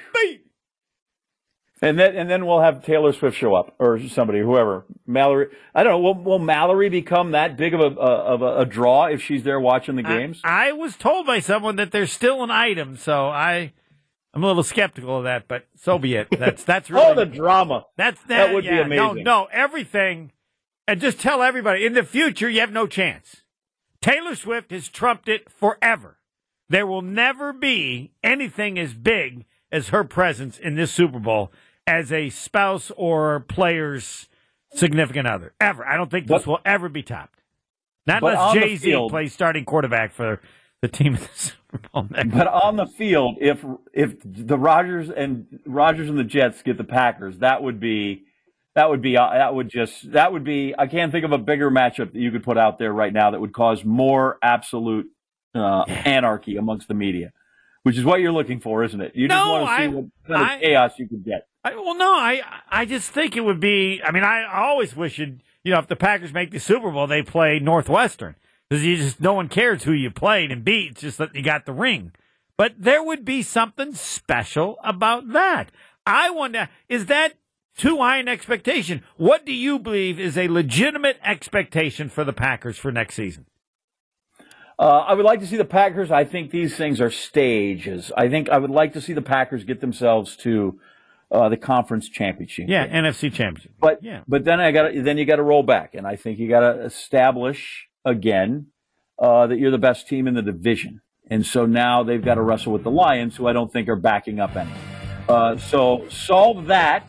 [1.84, 4.86] and then and then we'll have Taylor Swift show up or somebody, whoever.
[5.06, 5.48] Mallory.
[5.76, 6.00] I don't know.
[6.00, 9.60] Will, will Mallory become that big of a of a, a draw if she's there
[9.60, 10.40] watching the games?
[10.46, 13.74] I, I was told by someone that there's still an item, so I
[14.34, 16.30] I'm a little skeptical of that, but so be it.
[16.32, 17.86] That's that's oh, really oh, the drama.
[17.98, 19.24] that's that would be yeah, No, amazing.
[19.26, 20.32] no, everything,
[20.88, 23.43] and just tell everybody in the future you have no chance.
[24.04, 26.18] Taylor Swift has trumped it forever.
[26.68, 31.54] There will never be anything as big as her presence in this Super Bowl
[31.88, 34.28] as a spouse or player's
[34.74, 35.54] significant other.
[35.62, 35.88] Ever.
[35.88, 37.40] I don't think this But- will ever be topped.
[38.06, 40.42] Not unless Jay Z plays starting quarterback for
[40.82, 42.34] the team in the Super Bowl next.
[42.36, 46.84] But on the field, if if the Rodgers and Rodgers and the Jets get the
[46.84, 48.26] Packers, that would be
[48.76, 50.74] that would be uh, that would just that would be.
[50.78, 53.32] I can't think of a bigger matchup that you could put out there right now
[53.32, 55.08] that would cause more absolute
[55.56, 57.32] uh, anarchy amongst the media,
[57.84, 59.16] which is what you're looking for, isn't it?
[59.16, 61.48] You just No, want to see I- what kind of I- chaos you could get.
[61.66, 64.02] I, well, no, I I just think it would be.
[64.04, 65.36] I mean, I always wish it.
[65.64, 68.36] You know, if the Packers make the Super Bowl, they play Northwestern
[68.70, 70.92] because you just no one cares who you played and beat.
[70.94, 72.12] It's just that you got the ring.
[72.58, 75.72] But there would be something special about that.
[76.06, 77.36] I wonder, is that
[77.78, 79.04] too high an expectation?
[79.18, 83.46] What do you believe is a legitimate expectation for the Packers for next season?
[84.80, 86.12] Uh, I would like to see the Packers.
[86.12, 88.12] I think these things are stages.
[88.18, 90.80] I think I would like to see the Packers get themselves to
[91.32, 92.66] uh, the conference championship.
[92.68, 93.72] Yeah, NFC Championship.
[93.80, 94.22] But Yeah.
[94.28, 96.60] but then I got then you got to roll back, and I think you got
[96.62, 98.68] to establish again
[99.20, 101.02] uh, that you're the best team in the division.
[101.30, 103.96] And so now they've got to wrestle with the Lions, who I don't think are
[103.96, 104.72] backing up any.
[105.30, 107.08] Uh, so solve that,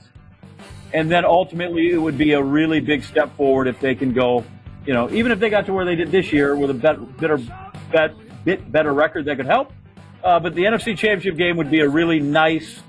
[0.95, 4.45] and then ultimately it would be a really big step forward if they can go.
[4.87, 7.17] You know, even if they got to where they did this year with a bet,
[7.19, 7.39] better,
[7.91, 8.15] bet,
[8.45, 9.73] bit better record, that could help.
[10.23, 12.81] Uh, but the NFC Championship game would be a really nice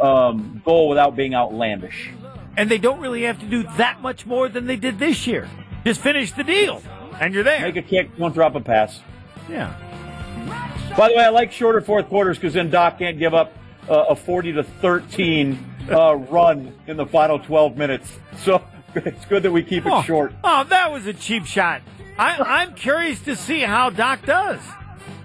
[0.00, 2.10] um, goal without being outlandish.
[2.56, 5.48] And they don't really have to do that much more than they did this year.
[5.84, 6.82] Just finish the deal,
[7.20, 7.60] and you're there.
[7.60, 9.02] Make a kick, don't drop a pass.
[9.50, 9.76] yeah.
[10.96, 13.52] By the way, I like shorter fourth quarters because then Doc can't give up
[13.88, 18.10] uh, a 40 to 13 uh, run in the final 12 minutes.
[18.38, 18.62] So
[18.94, 20.32] it's good that we keep it Oh, short.
[20.44, 21.82] Oh, that was a cheap shot.
[22.18, 24.60] I, I'm curious to see how Doc does.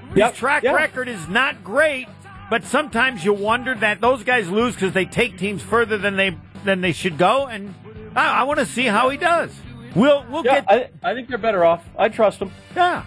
[0.09, 0.73] His Yep, track yeah.
[0.73, 2.07] record is not great,
[2.49, 6.35] but sometimes you wonder that those guys lose because they take teams further than they
[6.65, 7.73] than they should go, and
[8.15, 9.53] I, I want to see how he does.
[9.95, 11.83] We'll we'll Yeah, get I, I think they're better off.
[11.95, 12.51] I trust them.
[12.75, 13.05] yeah.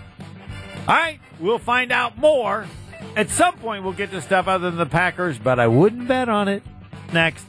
[0.86, 2.66] All right, we'll find out more.
[3.16, 6.28] At some point, we'll get to stuff other than the Packers, but I wouldn't bet
[6.28, 6.62] on it.
[7.12, 7.44] Next.